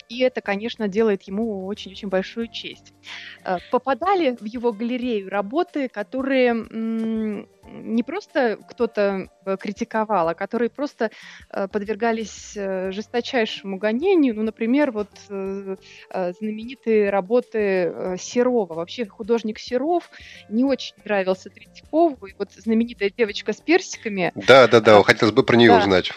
и 0.10 0.22
это, 0.22 0.42
конечно, 0.42 0.88
делает 0.88 1.22
ему 1.24 1.68
очень-очень 1.68 2.10
большую 2.10 2.48
честь. 2.48 2.94
Э, 3.46 3.58
попадали 3.72 4.36
в 4.40 4.44
его 4.44 4.74
галерею 4.74 5.30
работы, 5.30 5.88
которые 5.88 6.54
не 7.72 8.02
просто 8.02 8.58
кто-то 8.68 9.30
э, 9.46 9.58
критиковал, 9.58 10.30
а 10.30 10.34
которые 10.34 10.72
просто 10.72 11.12
э, 11.52 11.68
подвергались 11.68 12.54
жесточайшему 12.56 13.78
гонению. 13.78 14.36
Ну, 14.36 14.42
например, 14.42 14.92
вот 14.92 15.10
знаменитые 15.28 17.12
работы 17.12 18.16
Серова. 18.18 18.74
Вообще 18.74 19.06
художник 19.06 19.60
Серов 19.60 20.10
не 20.50 20.64
очень 20.64 20.96
нравился 21.06 21.52
Третьякову. 21.52 22.26
И 22.26 22.34
вот 22.38 22.52
знаменитая 22.54 23.12
девочка 23.16 23.54
с 23.54 23.62
персиками. 23.62 24.32
Да, 24.34 24.68
да, 24.68 24.80
да, 24.80 25.04
хотелось 25.04 25.36
бы 25.36 25.44
про 25.44 25.56
нее 25.56 25.70
да. 25.72 25.80
узнать. 25.80 26.12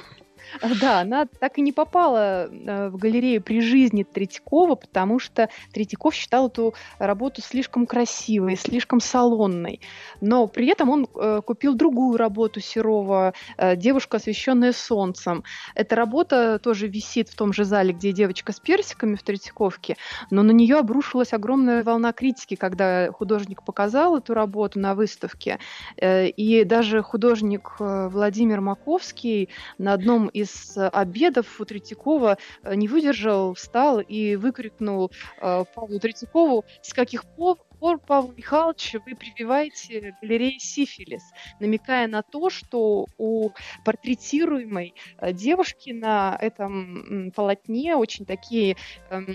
Да, 0.81 1.01
она 1.01 1.27
так 1.27 1.59
и 1.59 1.63
не 1.63 1.73
попала 1.73 2.47
э, 2.47 2.89
в 2.89 2.97
галерею 2.97 3.43
при 3.43 3.61
жизни 3.61 4.03
Третьякова, 4.03 4.75
потому 4.75 5.19
что 5.19 5.49
Третьяков 5.73 6.15
считал 6.15 6.49
эту 6.49 6.75
работу 6.99 7.43
слишком 7.43 7.87
красивой, 7.87 8.57
слишком 8.57 9.01
салонной. 9.01 9.81
Но 10.21 10.47
при 10.47 10.69
этом 10.69 10.91
он 10.91 11.09
э, 11.15 11.41
купил 11.45 11.75
другую 11.75 12.17
работу 12.17 12.61
Серова 12.61 13.35
э, 13.57 13.77
«Девушка, 13.77 14.17
освещенная 14.17 14.73
солнцем». 14.73 15.45
Эта 15.75 15.97
работа 15.97 16.59
тоже 16.59 16.89
висит 16.89 17.29
в 17.29 17.37
том 17.37 17.53
же 17.53 17.65
зале, 17.65 17.93
где 17.93 18.13
девочка 18.13 18.53
с 18.53 18.61
персиками 18.61 19.15
в 19.15 19.23
Третьяковке, 19.23 19.97
но 20.31 20.43
на 20.43 20.53
нее 20.53 20.79
обрушилась 20.79 21.33
огромная 21.33 21.83
волна 21.83 22.13
критики, 22.13 22.57
когда 22.57 23.11
художник 23.13 23.63
показал 23.63 24.17
эту 24.17 24.35
работу 24.35 24.79
на 24.79 24.95
выставке. 24.95 25.59
И 26.01 26.65
даже 26.65 27.03
художник 27.03 27.77
Владимир 27.79 28.61
Маковский 28.61 29.49
на 29.79 29.93
одном 29.93 30.29
из 30.29 30.42
из 30.43 30.77
обедов 30.77 31.61
у 31.61 31.65
Третьякова 31.65 32.39
э, 32.63 32.75
не 32.75 32.89
выдержал, 32.89 33.55
встал 33.55 34.01
и 34.01 34.37
выкрикнул 34.37 35.11
э, 35.41 35.65
Павлу 35.75 35.99
Третьякову, 35.99 36.65
с 36.83 36.93
каких 36.93 37.25
пор, 37.25 37.59
Павел 38.07 38.33
Михайлович, 38.37 38.95
вы 39.07 39.17
прививаете 39.17 40.15
галереи 40.23 40.59
сифилис, 40.59 41.23
намекая 41.59 42.07
на 42.07 42.23
то, 42.23 42.49
что 42.51 43.07
у 43.19 43.51
портретируемой 43.85 44.95
э, 45.19 45.33
девушки 45.33 45.91
на 45.91 46.37
этом 46.41 47.33
полотне 47.33 47.97
очень 47.97 48.25
такие 48.25 48.77
эм, 49.11 49.27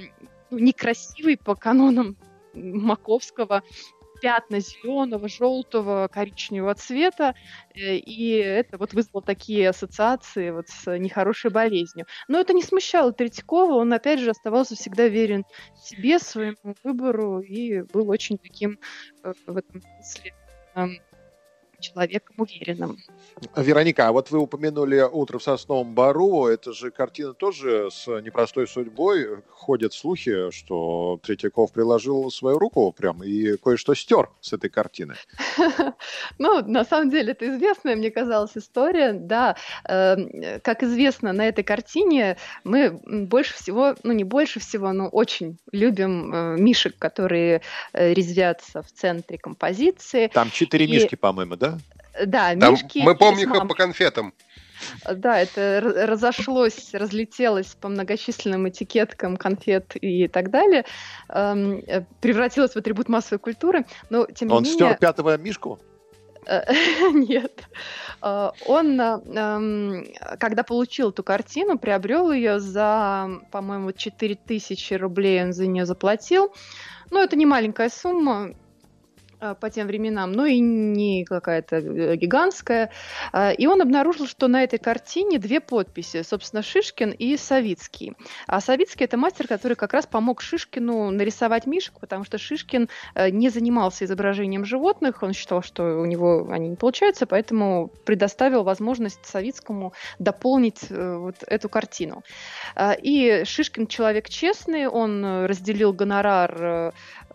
ну, 0.49 0.59
некрасивые 0.59 1.37
по 1.37 1.55
канонам 1.55 2.15
Маковского 2.53 3.63
пятна 4.21 4.59
зеленого, 4.59 5.27
желтого, 5.27 6.07
коричневого 6.11 6.75
цвета, 6.75 7.35
э, 7.73 7.95
и 7.97 8.31
это 8.37 8.77
вот 8.77 8.93
вызвало 8.93 9.23
такие 9.23 9.69
ассоциации 9.69 10.51
вот 10.51 10.67
с 10.67 10.97
нехорошей 10.97 11.51
болезнью. 11.51 12.05
Но 12.27 12.39
это 12.39 12.53
не 12.53 12.63
смущало 12.63 13.13
Третьякова, 13.13 13.73
он 13.73 13.93
опять 13.93 14.19
же 14.19 14.29
оставался 14.29 14.75
всегда 14.75 15.07
верен 15.07 15.43
себе, 15.75 16.19
своему 16.19 16.75
выбору 16.83 17.39
и 17.39 17.81
был 17.81 18.09
очень 18.09 18.37
таким 18.37 18.79
э, 19.23 19.33
в 19.45 19.57
этом 19.57 19.81
смысле 19.81 20.33
человеком 21.79 22.35
уверенным. 22.39 22.97
Вероника, 23.55 24.07
а 24.07 24.11
вот 24.11 24.31
вы 24.31 24.39
упомянули 24.39 25.01
«Утро 25.01 25.37
в 25.37 25.43
сосновом 25.43 25.93
бару». 25.93 26.47
Это 26.47 26.73
же 26.73 26.91
картина 26.91 27.33
тоже 27.33 27.89
с 27.91 28.07
непростой 28.21 28.67
судьбой. 28.67 29.41
Ходят 29.49 29.93
слухи, 29.93 30.49
что 30.51 31.19
Третьяков 31.23 31.71
приложил 31.71 32.31
свою 32.31 32.57
руку 32.57 32.91
прям 32.91 33.23
и 33.23 33.57
кое-что 33.57 33.93
стер 33.93 34.29
с 34.41 34.53
этой 34.53 34.69
картины. 34.69 35.15
Ну, 36.39 36.61
на 36.65 36.85
самом 36.85 37.09
деле, 37.09 37.31
это 37.31 37.47
известная, 37.47 37.95
мне 37.95 38.11
казалось, 38.11 38.51
история. 38.55 39.13
Да, 39.13 39.55
эм, 39.85 40.59
как 40.61 40.83
известно, 40.83 41.33
на 41.33 41.47
этой 41.47 41.63
картине 41.63 42.37
мы 42.63 42.91
больше 43.05 43.55
всего, 43.55 43.95
ну, 44.03 44.13
не 44.13 44.23
больше 44.23 44.59
всего, 44.59 44.93
но 44.93 45.07
очень 45.07 45.57
любим 45.71 46.33
э, 46.33 46.57
мишек, 46.57 46.97
которые 46.97 47.61
э, 47.93 48.13
резвятся 48.13 48.83
в 48.83 48.91
центре 48.91 49.37
композиции. 49.37 50.27
Там 50.27 50.51
четыре 50.51 50.87
мишки, 50.87 51.15
по-моему, 51.15 51.55
да? 51.55 51.66
Да, 52.25 52.55
Там 52.55 52.73
мишки. 52.73 53.01
Мы 53.03 53.15
помним 53.15 53.53
их 53.53 53.67
по 53.67 53.75
конфетам. 53.75 54.33
Да, 55.05 55.39
это 55.39 55.81
разошлось, 55.81 56.93
разлетелось 56.93 57.75
по 57.75 57.89
многочисленным 57.89 58.69
этикеткам 58.69 59.37
конфет 59.37 59.95
и 59.95 60.27
так 60.27 60.51
далее, 60.51 60.85
эм, 61.29 61.81
э, 61.87 62.03
превратилось 62.21 62.73
в 62.73 62.77
атрибут 62.77 63.09
массовой 63.09 63.39
культуры, 63.39 63.85
но 64.09 64.25
тем 64.27 64.49
не 64.49 64.53
Он 64.53 64.63
менее... 64.63 64.85
Он 64.85 64.89
стер 64.91 64.99
пятого 64.99 65.37
мишку? 65.37 65.79
Э, 66.45 66.61
нет. 67.13 67.63
Э, 68.21 68.51
он, 68.65 68.99
эм, 68.99 70.05
когда 70.39 70.63
получил 70.63 71.09
эту 71.09 71.23
картину, 71.23 71.77
приобрел 71.77 72.31
ее 72.31 72.59
за, 72.59 73.29
по-моему, 73.51 73.91
4000 73.91 74.93
рублей 74.93 75.43
он 75.43 75.53
за 75.53 75.67
нее 75.67 75.85
заплатил. 75.85 76.53
Ну, 77.09 77.21
это 77.21 77.35
не 77.35 77.45
маленькая 77.45 77.89
сумма, 77.89 78.53
по 79.39 79.69
тем 79.69 79.87
временам, 79.87 80.31
но 80.31 80.45
и 80.45 80.59
не 80.59 81.23
какая-то 81.25 81.77
э, 81.77 82.15
гигантская. 82.15 82.91
Э, 83.33 83.53
и 83.53 83.67
он 83.67 83.81
обнаружил, 83.81 84.27
что 84.27 84.47
на 84.47 84.63
этой 84.63 84.79
картине 84.79 85.37
две 85.37 85.59
подписи, 85.59 86.23
собственно, 86.23 86.63
Шишкин 86.63 87.11
и 87.11 87.37
Савицкий. 87.37 88.13
А 88.47 88.59
Савицкий– 88.61 89.05
это 89.05 89.17
мастер, 89.17 89.47
который 89.47 89.75
как 89.75 89.93
раз 89.93 90.07
помог 90.07 90.41
Шишкину 90.41 91.11
нарисовать 91.11 91.67
мишек, 91.67 91.99
потому 91.99 92.23
что 92.23 92.37
Шишкин 92.37 92.89
не 93.31 93.49
занимался 93.49 94.05
изображением 94.05 94.65
животных, 94.65 95.21
он 95.23 95.33
считал, 95.33 95.61
что 95.61 95.99
у 95.99 96.05
него 96.05 96.47
они 96.49 96.69
не 96.69 96.75
получаются, 96.75 97.25
поэтому 97.27 97.91
предоставил 98.05 98.63
возможность 98.63 99.25
Савицкому 99.25 99.93
дополнить 100.19 100.89
вот 100.89 101.35
эту 101.45 101.69
картину. 101.69 102.23
И 103.01 103.43
Шишкин 103.45 103.87
человек 103.87 104.29
честный, 104.29 104.87
он 104.87 105.45
разделил 105.45 105.93
гонорар 105.93 106.93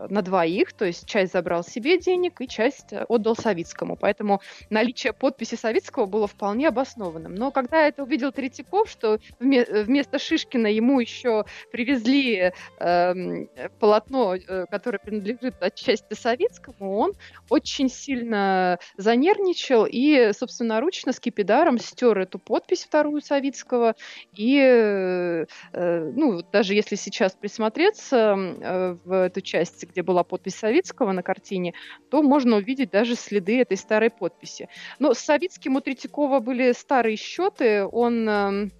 на 0.08 0.22
двоих, 0.22 0.72
то 0.72 0.84
есть 0.84 1.06
часть 1.06 1.32
забрал 1.32 1.64
себе 1.64 1.98
денег 1.98 2.40
и 2.40 2.48
часть 2.48 2.92
э, 2.92 3.04
отдал 3.08 3.36
Савицкому. 3.36 3.96
Поэтому 3.96 4.40
наличие 4.70 5.12
подписи 5.12 5.54
Савицкого 5.54 6.06
было 6.06 6.26
вполне 6.26 6.68
обоснованным. 6.68 7.34
Но 7.34 7.50
когда 7.50 7.86
это 7.86 8.02
увидел 8.02 8.32
Третьяков, 8.32 8.88
что 8.88 9.18
вместо 9.38 10.18
Шишкина 10.18 10.66
ему 10.66 11.00
еще 11.00 11.44
привезли 11.70 12.52
э, 12.78 13.46
полотно, 13.80 14.36
которое 14.70 14.98
принадлежит 14.98 15.62
отчасти 15.62 16.14
Савицкому, 16.14 16.96
он 16.96 17.12
очень 17.48 17.88
сильно 17.88 18.78
занервничал 18.96 19.86
и 19.88 20.32
собственноручно 20.32 21.12
с 21.12 21.20
кипидаром 21.20 21.78
стер 21.78 22.18
эту 22.18 22.38
подпись 22.38 22.84
вторую 22.84 23.20
Савицкого. 23.20 23.94
И 24.34 24.58
э, 24.58 25.46
э 25.72 26.12
ну, 26.14 26.42
даже 26.52 26.74
если 26.74 26.96
сейчас 26.96 27.34
присмотреться 27.34 28.34
э, 28.36 28.96
в 29.04 29.12
эту 29.12 29.40
часть, 29.40 29.80
где 29.92 30.02
была 30.02 30.24
подпись 30.24 30.56
Савицкого 30.56 31.12
на 31.12 31.22
картине, 31.22 31.74
то 32.10 32.22
можно 32.22 32.56
увидеть 32.56 32.90
даже 32.90 33.14
следы 33.14 33.60
этой 33.60 33.76
старой 33.76 34.10
подписи. 34.10 34.68
Но 34.98 35.14
с 35.14 35.18
Савицким 35.18 35.76
у 35.76 35.80
Третьякова 35.80 36.40
были 36.40 36.72
старые 36.72 37.16
счеты, 37.16 37.84
он 37.84 38.28
эм, 38.28 38.72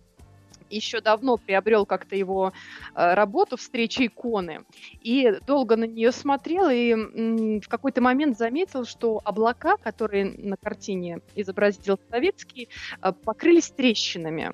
еще 0.77 1.01
давно 1.01 1.37
приобрел 1.37 1.87
как-то 1.87 2.17
его 2.17 2.53
э, 2.95 3.15
работу 3.15 3.57
«Встреча 3.57 4.07
иконы» 4.07 4.65
и 5.01 5.33
долго 5.47 5.77
на 5.77 5.85
нее 5.85 6.13
смотрел 6.13 6.69
и 6.71 7.61
в 7.61 7.69
какой-то 7.69 8.01
момент 8.01 8.39
заметил, 8.39 8.85
что 8.85 9.21
облака, 9.25 9.77
которые 9.77 10.25
на 10.25 10.57
картине 10.57 11.21
изобразил 11.35 11.99
Советский, 12.11 12.69
э, 13.01 13.13
покрылись 13.13 13.71
трещинами. 13.71 14.53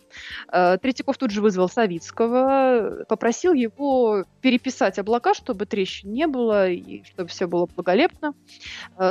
Э, 0.52 0.78
Третьяков 0.78 1.18
тут 1.18 1.30
же 1.30 1.40
вызвал 1.40 1.68
Савицкого, 1.68 3.04
попросил 3.08 3.52
его 3.52 4.24
переписать 4.40 4.98
облака, 4.98 5.34
чтобы 5.34 5.66
трещин 5.66 6.12
не 6.12 6.26
было 6.26 6.68
и 6.68 7.04
чтобы 7.04 7.28
все 7.28 7.46
было 7.46 7.66
благолепно. 7.66 8.34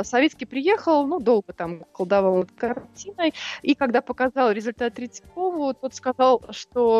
Савицкий 0.02 0.46
приехал, 0.46 1.06
ну, 1.06 1.20
долго 1.20 1.52
там 1.52 1.84
колдовал 1.92 2.38
над 2.38 2.52
картиной, 2.52 3.34
и 3.62 3.74
когда 3.74 4.00
показал 4.00 4.50
результат 4.50 4.94
Третьякову, 4.94 5.74
тот 5.74 5.94
сказал, 5.94 6.42
что 6.50 6.97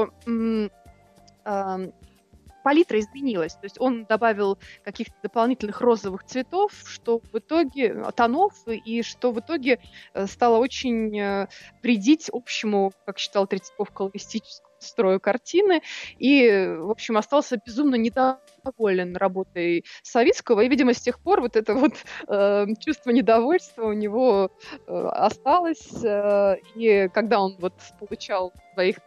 палитра 2.68 3.00
изменилась. 3.00 3.54
То 3.54 3.64
есть 3.64 3.80
он 3.80 4.04
добавил 4.04 4.58
каких-то 4.84 5.14
дополнительных 5.22 5.80
розовых 5.80 6.24
цветов, 6.24 6.72
что 6.84 7.20
в 7.32 7.38
итоге 7.38 8.04
тонов, 8.14 8.52
и 8.66 9.02
что 9.02 9.32
в 9.32 9.40
итоге 9.40 9.78
э, 10.12 10.26
стало 10.26 10.58
очень 10.58 11.18
э, 11.18 11.48
вредить 11.82 12.28
общему, 12.30 12.92
как 13.06 13.18
считал 13.18 13.46
Третьяков, 13.46 13.90
колористическому 13.90 14.68
строю 14.80 15.20
картины. 15.20 15.82
И, 16.18 16.76
в 16.78 16.90
общем, 16.90 17.16
остался 17.16 17.58
безумно 17.64 17.94
недоволен 17.96 19.16
работой 19.16 19.84
Савицкого. 20.02 20.60
И, 20.60 20.68
видимо, 20.68 20.92
с 20.92 21.00
тех 21.00 21.20
пор 21.20 21.40
вот 21.40 21.56
это 21.56 21.74
вот 21.74 21.94
э, 22.28 22.66
чувство 22.80 23.10
недовольства 23.10 23.86
у 23.86 23.92
него 23.92 24.50
э, 24.86 24.92
осталось. 24.92 26.04
Э, 26.04 26.56
и 26.74 27.08
когда 27.12 27.40
он 27.40 27.56
вот 27.58 27.74
получал 27.98 28.52
своих 28.74 28.98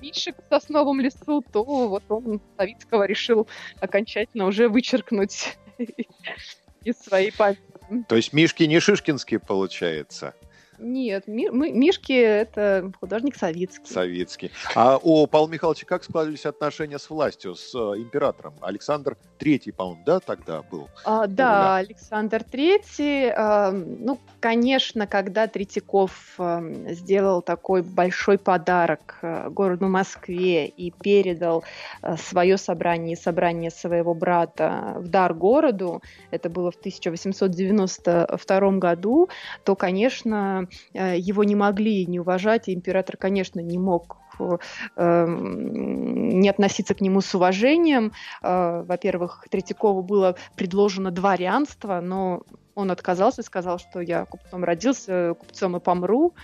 Мишек 0.00 0.36
в 0.36 0.48
сосновом 0.48 1.00
лесу, 1.00 1.44
то 1.52 1.64
вот 1.64 2.04
он 2.08 2.40
Савицкого 2.56 3.04
решил 3.04 3.48
окончательно 3.80 4.46
уже 4.46 4.68
вычеркнуть 4.68 5.56
из 6.84 6.98
своей 6.98 7.32
памяти. 7.32 7.60
То 8.08 8.16
есть 8.16 8.32
Мишки 8.32 8.62
не 8.64 8.80
шишкинские, 8.80 9.40
получается? 9.40 10.34
Нет, 10.82 11.28
Ми, 11.28 11.50
мы, 11.50 11.72
Мишки— 11.72 12.12
это 12.12 12.92
художник 13.00 13.36
Савицкий. 13.36 13.86
Савицкий. 13.86 14.50
А 14.74 14.98
у 14.98 15.26
Павла 15.26 15.48
Михайловича 15.48 15.86
как 15.86 16.04
складывались 16.04 16.44
отношения 16.44 16.98
с 16.98 17.08
властью, 17.08 17.54
с 17.54 17.74
э, 17.74 17.78
императором? 17.98 18.54
Александр 18.60 19.16
Третий, 19.38 19.72
по-моему, 19.72 20.02
да, 20.04 20.20
тогда 20.20 20.62
был? 20.62 20.88
А, 21.04 21.26
да, 21.26 21.76
Александр 21.76 22.42
Третий. 22.42 23.26
Э, 23.26 23.70
ну, 23.70 24.18
конечно, 24.40 25.06
когда 25.06 25.46
Третьяков 25.46 26.34
э, 26.38 26.92
сделал 26.94 27.42
такой 27.42 27.82
большой 27.82 28.38
подарок 28.38 29.18
э, 29.22 29.48
городу 29.50 29.88
Москве 29.88 30.66
и 30.66 30.90
передал 30.90 31.64
э, 32.02 32.16
свое 32.16 32.58
собрание 32.58 33.12
и 33.14 33.20
собрание 33.20 33.70
своего 33.70 34.14
брата 34.14 34.94
в 34.96 35.08
дар 35.08 35.34
городу, 35.34 36.02
это 36.30 36.50
было 36.50 36.70
в 36.70 36.76
1892 36.76 38.70
году, 38.72 39.28
то, 39.64 39.76
конечно, 39.76 40.66
его 40.94 41.44
не 41.44 41.54
могли 41.54 42.06
не 42.06 42.20
уважать, 42.20 42.68
и 42.68 42.74
император, 42.74 43.16
конечно, 43.16 43.60
не 43.60 43.78
мог 43.78 44.18
э, 44.38 45.26
не 45.26 46.48
относиться 46.48 46.94
к 46.94 47.00
нему 47.00 47.20
с 47.20 47.34
уважением. 47.34 48.12
Э, 48.42 48.82
во-первых, 48.82 49.46
Третьякову 49.50 50.02
было 50.02 50.36
предложено 50.56 51.10
дворянство, 51.10 52.00
но 52.00 52.42
он 52.74 52.90
отказался, 52.90 53.42
сказал, 53.42 53.78
что 53.78 54.00
я 54.00 54.24
купцом 54.24 54.64
родился, 54.64 55.34
купцом 55.38 55.76
и 55.76 55.80
помру. 55.80 56.34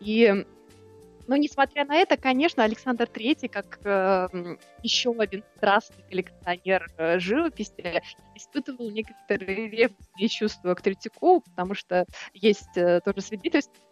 И 0.00 0.44
но 1.28 1.36
несмотря 1.36 1.84
на 1.84 1.96
это, 1.96 2.16
конечно, 2.16 2.64
Александр 2.64 3.04
III, 3.04 3.48
как 3.48 3.78
э, 3.84 4.56
еще 4.82 5.14
один 5.16 5.44
страстный 5.56 6.02
коллекционер 6.08 6.90
э, 6.96 7.18
живописи, 7.18 8.02
испытывал 8.34 8.90
некоторые 8.90 9.68
ревностные 9.68 10.28
чувства 10.28 10.74
к 10.74 10.80
Третьякову, 10.80 11.42
потому 11.42 11.74
что 11.74 12.06
есть 12.32 12.76
э, 12.76 13.00
тоже 13.04 13.20
свидетельство 13.20 13.84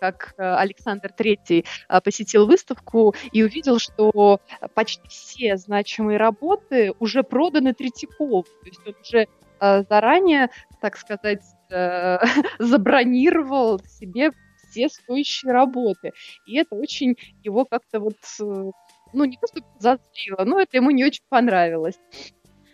как 0.00 0.34
э, 0.38 0.42
Александр 0.54 1.12
III 1.18 1.66
э, 1.88 2.00
посетил 2.00 2.46
выставку 2.46 3.14
и 3.32 3.42
увидел, 3.42 3.78
что 3.78 4.40
почти 4.74 5.06
все 5.08 5.56
значимые 5.56 6.18
работы 6.18 6.94
уже 6.98 7.22
проданы 7.22 7.74
Третьякову. 7.74 8.44
То 8.44 8.66
есть 8.66 8.80
он 8.86 8.94
уже 9.02 9.26
э, 9.60 9.82
заранее, 9.82 10.48
так 10.80 10.96
сказать, 10.96 11.42
забронировал 12.60 13.80
себе 13.80 14.30
все 14.76 14.88
стоящие 14.88 15.52
работы. 15.52 16.12
И 16.46 16.56
это 16.56 16.74
очень 16.74 17.16
его 17.42 17.64
как-то 17.64 18.00
вот, 18.00 18.16
э, 18.40 18.70
ну, 19.12 19.24
не 19.24 19.36
то 19.36 19.46
чтобы 19.46 19.66
зазлило, 19.78 20.44
но 20.44 20.60
это 20.60 20.76
ему 20.76 20.90
не 20.90 21.04
очень 21.04 21.24
понравилось. 21.28 21.98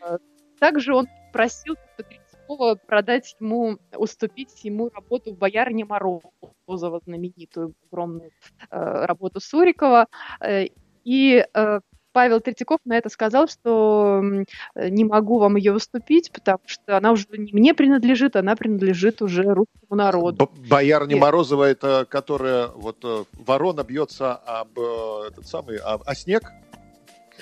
Э, 0.05 0.19
также 0.59 0.95
он 0.95 1.07
просил 1.33 1.77
Третьякова 1.97 2.75
продать 2.75 3.37
ему, 3.39 3.79
уступить 3.97 4.65
ему 4.65 4.91
работу 4.91 5.33
в 5.33 5.39
«Боярине 5.39 5.85
Морозова», 5.85 7.01
знаменитую 7.05 7.75
огромную 7.91 8.33
э, 8.71 9.05
работу 9.07 9.41
Сурикова. 9.41 10.09
Э, 10.41 10.67
и 11.05 11.47
э, 11.55 11.81
Павел 12.13 12.41
Третьяков 12.41 12.79
на 12.85 12.97
это 12.97 13.09
сказал, 13.09 13.49
что 13.49 14.23
не 14.75 15.05
могу 15.05 15.39
вам 15.39 15.57
ее 15.57 15.73
уступить, 15.73 16.31
потому 16.33 16.61
что 16.67 16.97
она 16.97 17.13
уже 17.13 17.27
не 17.37 17.53
мне 17.53 17.75
принадлежит, 17.75 18.37
она 18.37 18.57
принадлежит 18.57 19.23
уже 19.23 19.43
русскому 19.43 19.97
народу. 19.97 20.51
Боярня 20.69 21.17
Морозова, 21.17 21.65
это 21.65 22.07
которая 22.09 22.69
вот 22.69 22.99
э, 23.05 23.25
ворона 23.33 23.85
бьется 23.85 24.35
об 24.35 24.79
э, 24.79 25.29
этот 25.29 25.47
самый, 25.47 25.79
об, 25.79 26.03
о 26.07 26.15
снег? 26.15 26.43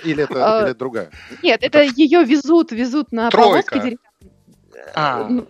Или 0.04 0.24
это, 0.24 0.58
а, 0.58 0.62
или 0.62 0.70
это 0.70 0.78
другая? 0.78 1.10
Нет, 1.42 1.62
это, 1.62 1.78
это 1.78 1.92
ее 2.00 2.24
везут, 2.24 2.72
везут 2.72 3.12
на 3.12 3.30
Тройка. 3.30 3.70
повозке 3.70 3.98
А. 4.94 5.26
Ну, 5.28 5.46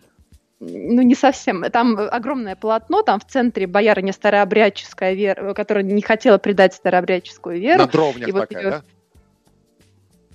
ну, 0.61 1.00
не 1.02 1.14
совсем. 1.14 1.62
Там 1.70 1.98
огромное 1.98 2.54
полотно, 2.54 3.02
там 3.02 3.18
в 3.18 3.24
центре 3.24 3.66
боярыня 3.66 4.12
старообрядческая 4.12 5.14
вера, 5.14 5.54
которая 5.54 5.85
не 5.85 6.02
хотела 6.02 6.37
предать 6.37 6.74
старообрядческую 6.74 7.59
веру. 7.59 7.78
На 7.78 7.87
дровнях 7.87 8.28
и 8.28 8.33
вот 8.33 8.48
такая, 8.48 8.62
ее... 8.62 8.70
да? 8.70 8.83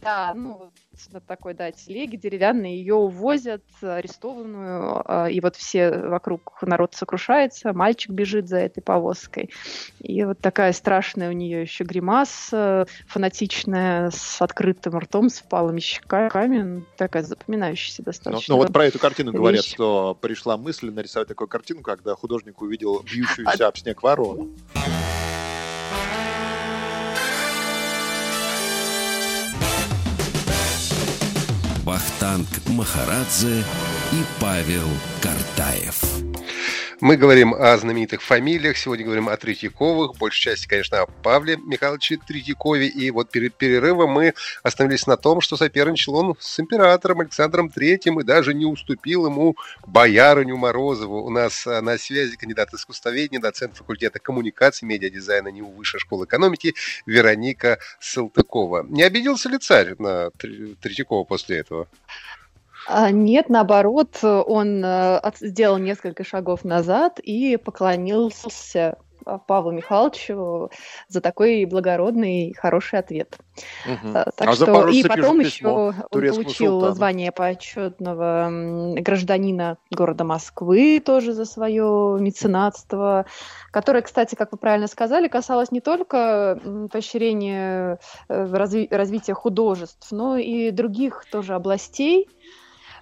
Да, 0.05 0.33
ну, 0.35 0.71
на 1.11 1.19
такой, 1.19 1.55
да, 1.55 1.71
телеге 1.71 2.15
деревянной, 2.15 2.75
ее 2.75 2.93
увозят, 2.93 3.63
арестованную, 3.81 5.01
а, 5.03 5.27
и 5.27 5.39
вот 5.39 5.55
все 5.55 5.89
вокруг 5.89 6.59
народ 6.61 6.93
сокрушается, 6.93 7.73
мальчик 7.73 8.11
бежит 8.11 8.47
за 8.47 8.57
этой 8.57 8.81
повозкой. 8.81 9.49
И 9.99 10.23
вот 10.23 10.37
такая 10.37 10.73
страшная 10.73 11.29
у 11.29 11.31
нее 11.31 11.63
еще 11.63 11.85
гримаса, 11.85 12.85
фанатичная, 13.07 14.11
с 14.11 14.43
открытым 14.43 14.99
ртом, 14.99 15.29
с 15.29 15.39
впалыми 15.39 15.79
щеками, 15.79 16.85
такая 16.97 17.23
запоминающаяся 17.23 18.03
достаточно. 18.03 18.53
Ну, 18.53 18.59
ну 18.59 18.63
вот 18.63 18.71
про 18.71 18.85
эту 18.85 18.99
картину 18.99 19.31
вещь. 19.31 19.39
говорят, 19.39 19.65
что 19.65 20.15
пришла 20.21 20.55
мысль 20.55 20.91
нарисовать 20.91 21.29
такую 21.29 21.47
картину, 21.47 21.81
когда 21.81 22.13
художник 22.13 22.61
увидел 22.61 23.01
бьющуюся 23.01 23.67
об 23.67 23.75
снег 23.75 24.03
ворону. 24.03 24.51
Вахтанг 31.95 32.49
Махарадзе 32.67 33.63
и 34.11 34.23
Павел 34.41 34.89
Картаев. 35.21 36.34
Мы 37.01 37.17
говорим 37.17 37.53
о 37.53 37.77
знаменитых 37.77 38.21
фамилиях. 38.21 38.77
Сегодня 38.77 39.03
говорим 39.03 39.27
о 39.27 39.35
Третьяковых. 39.35 40.17
Большей 40.17 40.43
части, 40.43 40.65
конечно, 40.65 41.01
о 41.01 41.07
Павле 41.07 41.57
Михайловиче 41.57 42.17
Третьякове. 42.25 42.87
И 42.87 43.11
вот 43.11 43.29
перед 43.31 43.53
перерывом 43.55 44.11
мы 44.11 44.33
остановились 44.63 45.05
на 45.05 45.17
том, 45.17 45.41
что 45.41 45.57
соперничал 45.57 46.15
он 46.15 46.35
с 46.39 46.57
императором 46.57 47.19
Александром 47.19 47.69
Третьим 47.69 48.21
и 48.21 48.23
даже 48.23 48.53
не 48.53 48.65
уступил 48.65 49.25
ему 49.25 49.57
боярыню 49.85 50.55
Морозову. 50.55 51.21
У 51.21 51.29
нас 51.29 51.67
а, 51.67 51.81
на 51.81 51.97
связи 51.97 52.37
кандидат 52.37 52.73
искусствоведения, 52.73 53.41
доцент 53.41 53.75
факультета 53.75 54.19
коммуникации, 54.19 54.85
медиадизайна 54.85 55.49
НИУ 55.49 55.71
Высшей 55.71 55.99
школы 55.99 56.25
экономики 56.25 56.75
Вероника 57.05 57.77
Салтыкова. 57.99 58.85
Не 58.87 59.03
обиделся 59.03 59.49
ли 59.49 59.57
царь 59.57 59.95
на 59.99 60.29
Третьякова 60.31 61.25
после 61.25 61.57
этого? 61.57 61.89
А, 62.87 63.11
нет, 63.11 63.49
наоборот, 63.49 64.19
он 64.23 64.83
э, 64.83 65.19
сделал 65.39 65.77
несколько 65.77 66.23
шагов 66.23 66.63
назад 66.63 67.19
и 67.19 67.57
поклонился 67.57 68.97
а, 69.25 69.39
Павлу 69.39 69.71
Михайловичу 69.71 70.69
за 71.07 71.21
такой 71.21 71.65
благородный 71.65 72.49
и 72.49 72.53
хороший 72.53 72.99
ответ. 72.99 73.37
Угу. 73.85 74.13
Так 74.13 74.49
а 74.49 74.53
что 74.53 74.87
и 74.87 75.03
потом 75.03 75.39
еще 75.39 75.67
он 75.67 75.93
получил 76.11 76.73
султану. 76.73 76.93
звание 76.93 77.31
почетного 77.31 78.49
гражданина 78.99 79.77
города 79.89 80.23
Москвы 80.23 81.01
тоже 81.03 81.33
за 81.33 81.45
свое 81.45 82.17
меценатство, 82.19 83.25
которое, 83.71 84.01
кстати, 84.01 84.35
как 84.35 84.51
вы 84.51 84.59
правильно 84.59 84.87
сказали, 84.87 85.27
касалось 85.27 85.71
не 85.71 85.81
только 85.81 86.59
поощрения 86.91 87.99
э, 88.29 88.45
разви- 88.45 88.87
развития 88.95 89.33
художеств, 89.33 90.11
но 90.11 90.37
и 90.37 90.69
других 90.69 91.25
тоже 91.31 91.55
областей. 91.55 92.29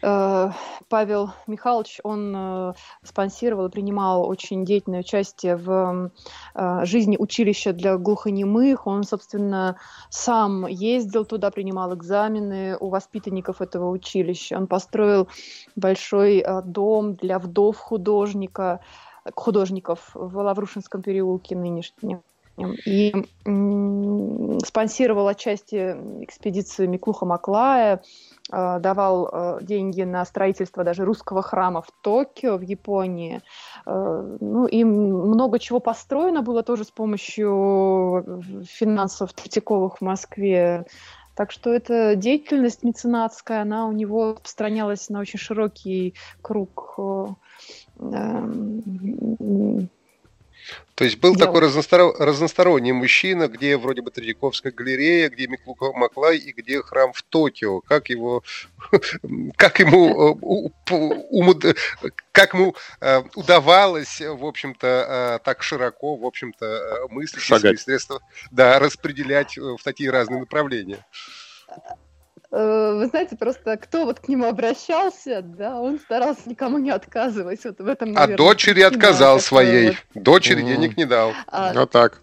Э, 0.04 0.50
Павел 0.89 1.32
Михайлович, 1.48 2.02
он 2.04 2.34
э, 2.36 2.74
спонсировал 3.04 3.68
и 3.68 3.72
принимал 3.72 4.28
очень 4.28 4.66
деятельное 4.66 5.00
участие 5.00 5.56
в 5.56 6.12
э, 6.54 6.86
жизни 6.86 7.16
училища 7.18 7.72
для 7.72 7.98
глухонемых. 7.98 8.86
Он, 8.86 9.04
собственно, 9.04 9.78
сам 10.10 10.68
ездил 10.68 11.24
туда, 11.24 11.52
принимал 11.52 11.96
экзамены 11.96 12.76
у 12.80 12.89
воспитанников 12.89 13.62
этого 13.62 13.89
училища. 13.89 14.58
Он 14.58 14.68
построил 14.68 15.30
большой 15.78 16.44
дом 16.66 17.16
для 17.16 17.39
вдов 17.39 17.78
художника, 17.78 18.82
художников 19.36 20.12
в 20.13 20.38
Лаврушинском 20.38 21.02
переулке 21.02 21.56
нынешнем 21.56 22.24
и 22.58 23.13
спонсировал 24.66 25.28
отчасти 25.28 25.96
экспедицию 26.22 26.89
Миклуха 26.89 27.26
Маклая, 27.26 28.04
давал 28.80 29.30
э, 29.32 29.60
деньги 29.62 30.04
на 30.04 30.26
строительство 30.26 30.84
даже 30.84 31.06
русского 31.06 31.42
храма 31.42 31.82
в 31.82 31.92
Токио, 32.02 32.58
в 32.58 32.62
Японии. 32.62 33.42
Э, 33.86 34.38
ну 34.39 34.66
и 34.68 34.84
много 34.84 35.60
чего 35.60 35.80
построено 35.80 36.42
было 36.42 36.63
тоже 36.63 36.84
с 36.84 36.92
помощью 36.92 38.44
финансов 38.66 39.34
Третьяковых 39.34 39.98
в 39.98 40.02
Москве. 40.02 40.86
Так 41.36 41.52
что 41.52 41.74
эта 41.74 42.16
деятельность 42.16 42.84
меценатская, 42.84 43.62
она 43.63 43.88
у 43.88 43.92
него 43.92 44.34
распространялась 44.34 45.10
на 45.10 45.20
очень 45.20 45.39
широкий 45.39 46.13
круг 46.44 47.00
то 50.96 51.06
есть 51.06 51.18
был 51.18 51.34
Я 51.34 51.46
такой 51.46 51.62
разностор... 51.62 52.16
разносторонний 52.20 52.92
мужчина, 52.92 53.48
где 53.48 53.78
вроде 53.78 54.02
бы 54.02 54.12
Третьяковская 54.12 54.72
галерея, 54.72 55.30
где 55.30 55.48
Миклука 55.48 55.92
Маклай 55.92 56.38
и 56.38 56.52
где 56.52 56.82
храм 56.82 57.14
в 57.14 57.24
Токио. 57.24 57.82
Как 57.82 58.10
его, 58.10 58.44
как 59.56 59.80
ему, 59.80 60.40
э, 60.86 61.74
как 62.32 62.54
ему 62.54 62.76
э, 63.02 63.24
удавалось, 63.36 64.22
в 64.22 64.46
общем-то, 64.46 65.40
э, 65.42 65.44
так 65.44 65.64
широко, 65.64 66.16
в 66.16 66.26
общем-то, 66.26 67.08
мыслить 67.10 67.44
свои 67.44 67.76
средства, 67.76 68.22
да, 68.52 68.78
распределять 68.78 69.58
в 69.58 69.80
такие 69.84 70.12
разные 70.12 70.42
направления. 70.42 71.04
Э, 72.56 72.94
вы 72.94 73.08
знаете, 73.08 73.36
просто 73.36 73.78
кто 73.78 74.06
вот 74.06 74.20
к 74.20 74.28
нему 74.28 74.46
обращался, 74.46 75.42
да, 75.42 75.80
он 75.80 75.98
старался 75.98 76.48
никому 76.48 76.78
не 76.78 76.92
отказывать. 76.92 77.66
Вот 77.66 77.80
в 77.80 77.88
этом, 77.88 78.10
а 78.10 78.13
наверное, 78.13 78.36
а 78.36 78.38
дочери 78.38 78.82
отказал 78.82 79.39
своей. 79.39 79.98
Вот... 80.13 80.24
Дочери 80.24 80.63
mm. 80.63 80.68
денег 80.68 80.98
не 80.98 81.06
дал. 81.06 81.34
А, 81.48 81.74
вот 81.74 81.89
так. 81.89 82.22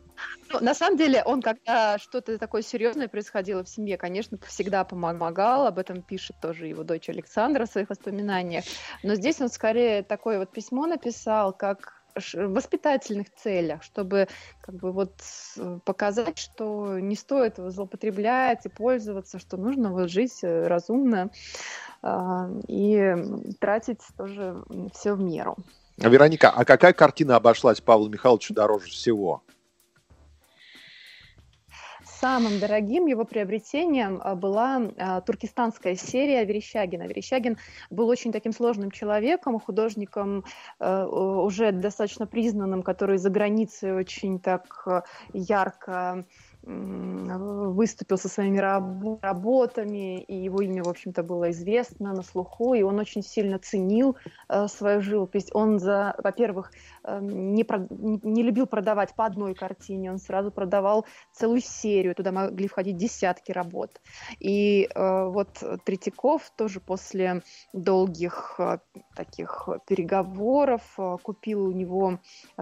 Ну, 0.53 0.61
на 0.61 0.75
самом 0.75 0.97
деле, 0.97 1.25
он, 1.25 1.43
когда 1.43 1.99
что-то 1.99 2.39
такое 2.39 2.63
серьезное 2.63 3.09
происходило 3.09 3.65
в 3.65 3.69
семье, 3.69 3.99
конечно, 3.99 4.39
всегда 4.47 4.85
помогал. 4.85 5.67
Об 5.67 5.81
этом 5.81 6.01
пишет 6.01 6.37
тоже 6.41 6.69
его 6.69 6.85
дочь 6.85 7.09
Александра 7.09 7.67
в 7.67 7.71
своих 7.71 7.91
воспоминаниях. 7.91 8.65
Но 9.03 9.17
здесь 9.17 9.41
он 9.41 9.49
скорее 9.49 10.05
такое 10.05 10.39
вот 10.39 10.53
письмо 10.53 10.87
написал, 10.87 11.53
как 11.53 12.00
воспитательных 12.35 13.29
целях, 13.35 13.83
чтобы 13.83 14.29
как 14.61 14.75
бы 14.77 14.93
вот 14.93 15.15
э, 15.57 15.79
показать, 15.85 16.39
что 16.39 16.99
не 16.99 17.17
стоит 17.17 17.55
злоупотреблять 17.57 18.67
и 18.67 18.69
пользоваться, 18.69 19.39
что 19.39 19.57
нужно 19.57 19.91
вот 19.93 20.11
жить 20.11 20.41
э, 20.43 20.67
разумно 20.67 21.31
э, 22.03 22.09
и 22.69 23.17
тратить 23.59 24.01
тоже 24.17 24.63
все 24.95 25.15
в 25.15 25.21
меру. 25.21 25.57
Вероника, 25.99 26.51
а 26.51 26.65
какая 26.65 26.93
картина 26.93 27.37
обошлась 27.37 27.81
Павлу 27.81 28.09
Михайловичу 28.09 28.55
дороже 28.55 28.87
всего? 28.87 29.43
Самым 32.21 32.61
дорогим 32.61 33.07
его 33.07 33.25
приобретением 33.25 34.21
а, 34.23 34.35
была 34.35 34.83
а, 34.99 35.21
туркестанская 35.23 35.97
серия 35.97 36.45
Верещагина. 36.45 37.05
Верещагин 37.05 37.57
был 37.91 38.09
очень 38.09 38.33
таким 38.33 38.53
сложным 38.53 38.91
человеком, 38.91 39.59
художником 39.59 40.45
а, 40.79 41.07
уже 41.07 41.73
достаточно 41.73 42.27
признанным, 42.27 42.83
который 42.83 43.17
за 43.19 43.31
границей 43.31 43.93
очень 43.93 44.39
так 44.39 45.05
ярко 45.33 46.27
выступил 46.63 48.19
со 48.19 48.29
своими 48.29 48.59
работами, 48.59 50.21
и 50.21 50.37
его 50.37 50.61
имя, 50.61 50.83
в 50.83 50.89
общем-то, 50.89 51.23
было 51.23 51.51
известно 51.53 52.13
на 52.13 52.23
слуху, 52.23 52.75
и 52.75 52.83
он 52.83 52.99
очень 52.99 53.23
сильно 53.23 53.59
ценил 53.59 54.17
э, 54.49 54.69
свою 54.69 55.01
живопись. 55.01 55.49
Он, 55.53 55.79
за, 55.79 56.15
во-первых, 56.23 56.71
э, 57.00 57.00
не, 57.21 57.65
про, 57.65 57.87
не 57.91 58.43
любил 58.43 58.67
продавать 58.67 59.15
по 59.15 59.27
одной 59.27 59.55
картине, 59.55 60.11
он 60.11 60.19
сразу 60.19 60.51
продавал 60.51 61.07
целую 61.33 61.61
серию, 61.61 62.15
туда 62.15 62.33
могли 62.33 62.69
входить 62.69 62.97
десятки 62.97 63.53
работ. 63.53 64.01
И 64.39 64.89
э, 64.95 65.25
вот 65.27 65.63
Третьяков 65.85 66.51
тоже 66.57 66.81
после 66.81 67.43
долгих 67.73 68.57
э, 68.59 68.79
таких 69.15 69.69
переговоров 69.87 70.83
э, 70.99 71.17
купил 71.23 71.67
у 71.67 71.73
него 71.73 72.19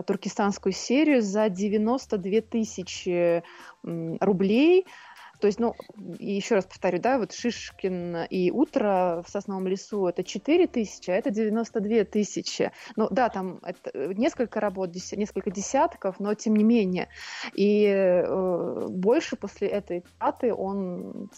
туркестанскую 0.07 0.73
серию 0.73 1.23
за 1.23 1.49
92 1.49 2.41
тысячи 2.43 3.43
рублей. 3.83 4.87
То 5.41 5.47
есть, 5.47 5.61
ну, 5.61 5.75
еще 6.19 6.57
раз 6.57 6.67
повторю, 6.67 7.01
да, 7.01 7.19
вот 7.19 7.33
Шишкин 7.33 8.25
и 8.31 8.51
Утро 8.51 9.23
в 9.27 9.31
Сосновом 9.31 9.67
лесу 9.67 10.07
это 10.07 10.25
4 10.25 10.67
тысячи, 10.67 11.11
а 11.11 11.15
это 11.15 11.31
92 11.31 12.05
тысячи. 12.05 12.73
Ну, 12.97 13.09
да, 13.11 13.29
там 13.29 13.61
э, 13.63 14.13
несколько 14.15 14.61
работ, 14.61 14.95
несколько 14.95 15.51
десятков, 15.51 16.19
но 16.19 16.35
тем 16.35 16.57
не 16.57 16.65
менее. 16.65 17.09
И 17.55 17.85
э, 17.87 18.87
больше 18.89 19.37
после 19.37 19.69
этой 19.69 20.05
траты 20.19 20.53
он 20.53 21.31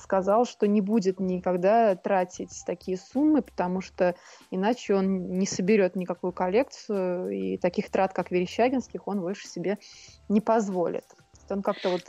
сказал, 0.00 0.44
что 0.44 0.66
не 0.66 0.80
будет 0.80 1.18
никогда 1.20 1.96
тратить 1.96 2.62
такие 2.66 2.96
суммы, 2.96 3.42
потому 3.42 3.80
что 3.80 4.14
иначе 4.50 4.94
он 4.94 5.38
не 5.38 5.46
соберет 5.46 5.96
никакую 5.96 6.32
коллекцию, 6.32 7.30
и 7.30 7.56
таких 7.56 7.90
трат, 7.90 8.12
как 8.12 8.30
Верещагинских, 8.30 9.08
он 9.08 9.20
больше 9.20 9.48
себе 9.48 9.78
не 10.28 10.40
позволит 10.40 11.04
он 11.52 11.62
как-то 11.62 11.90
вот 11.90 12.02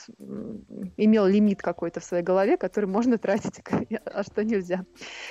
имел 0.98 1.26
лимит 1.26 1.62
какой-то 1.62 2.00
в 2.00 2.04
своей 2.04 2.24
голове, 2.24 2.58
который 2.58 2.86
можно 2.86 3.18
тратить, 3.18 3.62
а 4.06 4.24
что 4.24 4.44
нельзя. 4.44 4.86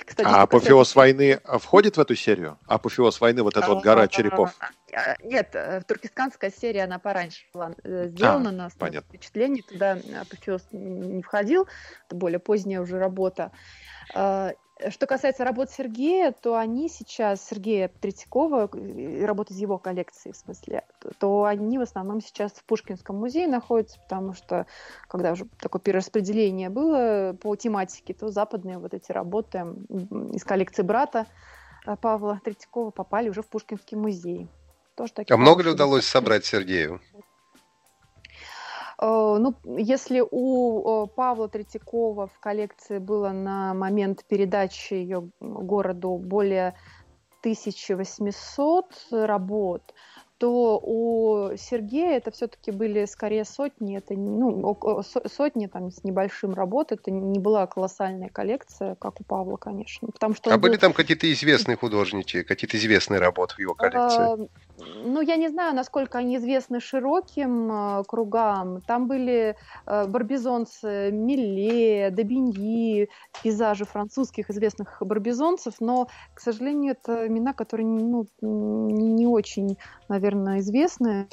Кстати, 0.05 0.29
а 0.29 0.43
апофеоз 0.43 0.89
кстати... 0.89 0.99
войны 0.99 1.41
входит 1.61 1.97
в 1.97 2.01
эту 2.01 2.15
серию? 2.15 2.59
Апофеоз 2.67 3.21
войны, 3.21 3.43
вот 3.43 3.57
эта 3.57 3.69
вот 3.69 3.83
гора 3.83 4.09
черепов? 4.09 4.55
А, 4.95 5.17
нет, 5.23 5.51
э, 5.55 5.83
туркестанская 5.87 6.51
серия, 6.51 6.85
она 6.85 6.99
пораньше 6.99 7.47
была 7.55 7.75
э, 7.83 8.09
сделана, 8.09 8.51
а, 8.51 8.53
на 8.53 8.67
основе 8.67 9.01
впечатлений, 9.01 9.63
туда 9.63 9.99
апофеоз 10.21 10.63
не 10.73 11.23
входил, 11.23 11.67
это 12.07 12.17
более 12.17 12.39
поздняя 12.39 12.81
уже 12.81 12.99
работа. 12.99 13.53
Что 14.91 15.07
касается 15.07 15.45
работ 15.45 15.71
Сергея, 15.71 16.33
то 16.33 16.57
они 16.57 16.89
сейчас, 16.89 17.47
Сергея 17.47 17.89
Третьякова, 17.89 18.71
работы 19.25 19.55
из 19.55 19.59
его 19.59 19.79
коллекции, 19.79 20.33
в 20.33 20.37
смысле, 20.37 20.85
то 21.19 21.45
они 21.45 21.79
в 21.79 21.83
основном 21.83 22.21
сейчас 22.21 22.53
в 22.53 22.65
Пушкинском 22.65 23.17
музее 23.17 23.47
находятся, 23.47 23.99
потому 24.01 24.35
что, 24.35 24.67
когда 25.09 25.33
уже 25.33 25.47
такое 25.61 25.81
перераспределение 25.81 26.71
было 26.71 27.37
по 27.41 27.55
тематике, 27.57 28.15
то 28.15 28.29
западные 28.29 28.79
вот 28.79 28.95
эти 28.95 29.13
работы 29.13 29.59
из 30.33 30.45
коллекции 30.45 30.83
брата 30.83 31.27
э, 31.87 31.97
Павла 31.97 32.41
Третьякова 32.45 32.91
попали 32.91 33.29
уже 33.29 33.43
в 33.43 33.49
Пушкинский 33.49 33.97
музей. 33.97 34.49
Тоже 34.95 35.13
а 35.29 35.37
много 35.37 35.63
ли 35.63 35.71
удалось 35.71 36.05
собрать 36.05 36.45
Сергею? 36.45 37.01
Ну, 39.05 39.57
если 39.65 40.23
у 40.31 41.09
Павла 41.09 41.49
Третьякова 41.49 42.29
в 42.29 42.39
коллекции 42.39 42.99
было 42.99 43.31
на 43.31 43.75
момент 43.75 44.25
передачи 44.29 44.95
ее 44.95 45.29
городу 45.41 46.19
более 46.19 46.77
1800 47.41 48.87
работ, 49.11 49.83
то 50.39 50.81
у 50.83 51.57
Сергея 51.57 52.17
это 52.17 52.33
все-таки 52.33 52.73
были 52.73 53.05
скорее 53.05 53.45
сотни, 53.45 53.97
это 53.97 54.15
ну, 54.15 54.77
сотни 55.03 55.67
там 55.67 55.93
с 55.93 56.03
небольшим 56.03 56.55
работ, 56.55 56.91
это 56.91 57.13
не 57.13 57.39
была 57.39 57.67
колоссальная 57.69 58.29
коллекция, 58.29 58.97
как 58.97 59.21
у 59.21 59.25
Павла, 59.25 59.57
конечно. 59.57 60.09
Потому 60.09 60.35
что 60.35 60.51
а 60.51 60.55
был... 60.59 60.63
были 60.69 60.79
там 60.79 60.93
какие-то 60.95 61.33
известные 61.33 61.77
художники, 61.77 62.43
какие-то 62.43 62.77
известные 62.77 63.21
работы 63.21 63.55
в 63.55 63.59
его 63.61 63.75
коллекции? 63.75 64.49
Ну, 65.05 65.21
я 65.21 65.37
не 65.37 65.49
знаю, 65.49 65.75
насколько 65.75 66.19
они 66.19 66.37
известны 66.37 66.81
широким 66.81 67.71
э, 67.73 68.05
кругам. 68.07 68.81
Там 68.83 69.07
были 69.07 69.57
э, 69.87 70.07
барбизонцы 70.07 71.11
Милле, 71.13 72.11
Добиньи, 72.11 73.09
пейзажи 73.43 73.85
французских 73.85 74.51
известных 74.51 74.99
барбизонцев, 75.01 75.75
но, 75.81 76.09
к 76.35 76.41
сожалению, 76.41 76.93
это 76.93 77.27
имена, 77.27 77.53
которые 77.53 77.87
ну, 77.87 78.27
не 78.41 79.27
очень, 79.27 79.79
наверное, 80.09 80.61
известны 80.61 81.29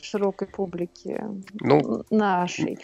широкой 0.00 0.48
публике 0.48 1.30
ну, 1.60 2.04
нашей. 2.10 2.78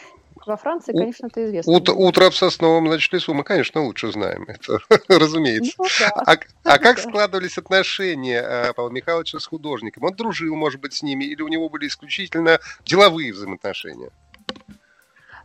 Во 0.47 0.57
Франции, 0.57 0.93
конечно, 0.93 1.27
это 1.27 1.45
известно. 1.45 1.73
Ут, 1.73 1.89
утро 1.89 2.31
в 2.31 2.37
сосновом, 2.37 2.87
значит, 2.87 3.13
лесу 3.13 3.35
мы, 3.35 3.43
конечно, 3.43 3.83
лучше 3.83 4.13
знаем 4.13 4.47
это, 4.47 4.79
разумеется. 5.09 5.75
Ну, 5.79 5.85
да. 5.99 6.09
а, 6.15 6.37
а 6.63 6.79
как 6.79 7.01
складывались 7.01 7.59
отношения 7.59 8.41
э, 8.41 8.73
Павла 8.73 8.91
Михайловича 8.91 9.41
с 9.41 9.47
художником? 9.47 10.05
Он 10.05 10.15
дружил, 10.15 10.55
может 10.55 10.81
быть, 10.81 10.95
с 10.95 11.03
ними, 11.03 11.25
или 11.25 11.43
у 11.43 11.49
него 11.49 11.69
были 11.69 11.89
исключительно 11.89 12.61
деловые 12.85 13.33
взаимоотношения? 13.33 14.11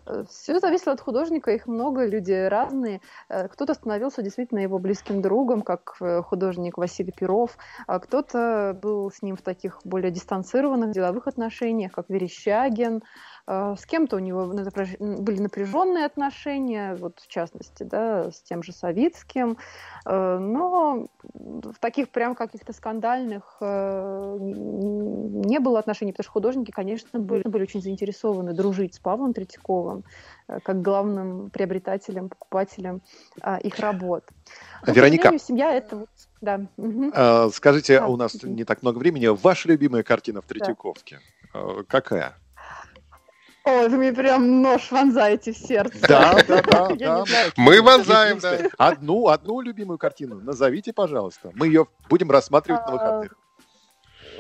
Э, 0.06 0.24
Все 0.30 0.60
зависело 0.60 0.94
от 0.94 1.02
художника, 1.02 1.50
их 1.50 1.66
много, 1.66 2.06
люди 2.06 2.34
разные. 2.34 3.02
Э, 3.28 3.48
кто-то 3.48 3.74
становился 3.74 4.22
действительно 4.22 4.60
его 4.60 4.78
близким 4.78 5.24
другом, 5.24 5.64
как 5.64 5.98
художник 6.26 6.78
Василий 6.78 7.12
Перов, 7.12 7.58
а 7.88 7.98
кто-то 7.98 8.78
был 8.80 9.10
с 9.10 9.24
ним 9.24 9.36
в 9.36 9.42
таких 9.42 9.80
более 9.84 10.12
дистанцированных 10.12 10.92
деловых 10.92 11.26
отношениях, 11.26 11.92
как 11.92 12.06
Верещагин, 12.10 13.02
с 13.48 13.86
кем-то 13.86 14.18
у 14.18 14.20
него 14.20 14.46
были 14.46 15.42
напряженные 15.42 16.06
отношения, 16.06 16.96
вот 16.96 17.20
в 17.20 17.28
частности, 17.28 17.84
да, 17.84 18.32
с 18.32 18.42
тем 18.42 18.64
же 18.64 18.72
Савицким, 18.72 19.58
э, 20.06 20.38
но 20.38 21.08
в 21.34 21.80
таких 21.80 22.10
прям 22.10 22.36
каких-то 22.36 22.74
скандальных 22.74 23.58
э, 23.60 24.38
не 24.40 25.60
было 25.60 25.80
отношений, 25.80 26.12
потому 26.12 26.24
что 26.24 26.32
художники, 26.34 26.72
конечно, 26.72 27.20
были, 27.20 27.44
были 27.44 27.64
очень 27.64 27.82
заинтересованы 27.82 28.54
дружить 28.54 28.96
с 28.96 29.00
Павлом 29.00 29.34
Третьяковым 29.34 30.04
э, 30.48 30.60
как 30.64 30.82
главным 30.82 31.50
приобретателем, 31.50 32.30
покупателем 32.30 33.02
а, 33.42 33.58
их 33.58 33.80
работ. 33.80 34.24
Но, 34.86 34.94
Вероника, 34.94 35.38
семья 35.40 35.74
это 35.74 36.06
да. 36.42 36.62
Скажите, 37.54 38.00
да. 38.00 38.08
у 38.08 38.18
нас 38.18 38.42
не 38.44 38.64
так 38.64 38.82
много 38.82 38.98
времени. 38.98 39.28
Ваша 39.28 39.70
любимая 39.70 40.04
картина 40.04 40.42
в 40.42 40.46
Третьяковке 40.46 41.20
да. 41.54 41.84
какая? 41.88 42.41
Ой, 43.64 43.90
вы 43.90 43.98
мне 43.98 44.12
прям 44.12 44.62
нож 44.62 44.92
вонзаете 44.92 45.54
в 45.54 45.58
сердце. 45.58 46.00
Да, 46.08 46.36
да, 46.48 46.62
да. 46.64 46.96
да. 46.98 47.24
Мы 47.58 47.82
вонзаем, 47.82 48.40
да. 48.40 48.58
Одну, 48.78 49.28
одну 49.28 49.62
любимую 49.62 50.00
картину 50.00 50.42
назовите, 50.42 50.94
пожалуйста. 50.94 51.52
Мы 51.54 51.68
ее 51.68 51.88
будем 52.10 52.32
рассматривать 52.32 52.86
на 52.88 52.92
выходных. 52.94 53.36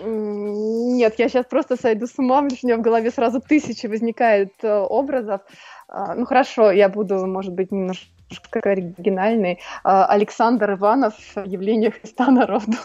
Нет, 0.04 1.20
я 1.20 1.30
сейчас 1.30 1.46
просто 1.46 1.76
сойду 1.80 2.08
с 2.08 2.18
ума, 2.18 2.40
у 2.40 2.44
меня 2.44 2.78
в 2.78 2.82
голове 2.82 3.12
сразу 3.12 3.40
тысячи 3.40 3.86
возникает 3.86 4.54
э, 4.64 4.74
образов. 4.74 5.42
А, 5.88 6.16
ну 6.16 6.26
хорошо, 6.26 6.72
я 6.72 6.90
буду, 6.90 7.28
может 7.28 7.54
быть, 7.54 7.72
немножко 7.72 8.08
оригинальный. 8.64 9.60
А, 9.84 10.06
Александр 10.08 10.74
Иванов 10.74 11.14
«Явление 11.36 11.92
Христа 11.92 12.32
народу». 12.32 12.78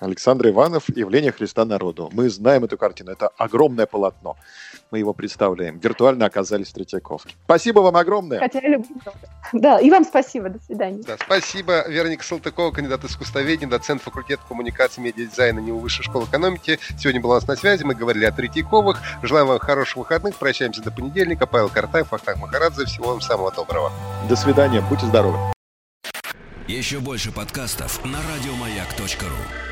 Александр 0.00 0.48
Иванов 0.48 0.88
«Явление 0.88 1.30
Христа 1.30 1.64
народу». 1.64 2.08
Мы 2.12 2.30
знаем 2.30 2.64
эту 2.64 2.78
картину. 2.78 3.12
Это 3.12 3.28
огромное 3.36 3.86
полотно. 3.86 4.36
Мы 4.90 4.98
его 4.98 5.12
представляем. 5.12 5.78
Виртуально 5.78 6.26
оказались 6.26 6.68
в 6.68 6.72
Третьяковке. 6.72 7.34
Спасибо 7.44 7.80
вам 7.80 7.96
огромное. 7.96 8.38
Хотя 8.38 8.60
я 8.60 8.70
люблю. 8.70 8.88
Да, 9.52 9.78
и 9.78 9.90
вам 9.90 10.04
спасибо. 10.04 10.48
До 10.48 10.58
свидания. 10.58 11.02
Да, 11.06 11.16
спасибо. 11.22 11.86
Вероника 11.88 12.24
Салтыкова, 12.24 12.72
кандидат 12.72 13.04
искусствоведения, 13.04 13.68
доцент 13.68 14.02
факультета 14.02 14.42
коммуникации 14.48 15.00
медиадизайна 15.02 15.60
НИУ 15.60 15.78
Высшей 15.78 16.04
школы 16.04 16.24
экономики. 16.24 16.78
Сегодня 16.98 17.20
была 17.20 17.34
у 17.34 17.36
нас 17.36 17.46
на 17.46 17.56
связи. 17.56 17.84
Мы 17.84 17.94
говорили 17.94 18.24
о 18.24 18.32
Третьяковых. 18.32 19.00
Желаем 19.22 19.48
вам 19.48 19.58
хороших 19.58 19.98
выходных. 19.98 20.36
Прощаемся 20.36 20.82
до 20.82 20.90
понедельника. 20.90 21.46
Павел 21.46 21.68
Картаев, 21.68 22.12
Ахтак 22.12 22.38
Махарадзе. 22.38 22.86
Всего 22.86 23.08
вам 23.08 23.20
самого 23.20 23.52
доброго. 23.52 23.92
До 24.28 24.36
свидания. 24.36 24.82
Будьте 24.88 25.06
здоровы. 25.06 25.38
Еще 26.66 27.00
больше 27.00 27.32
подкастов 27.32 28.02
на 28.04 28.18
радиомаяк.ру 28.18 29.69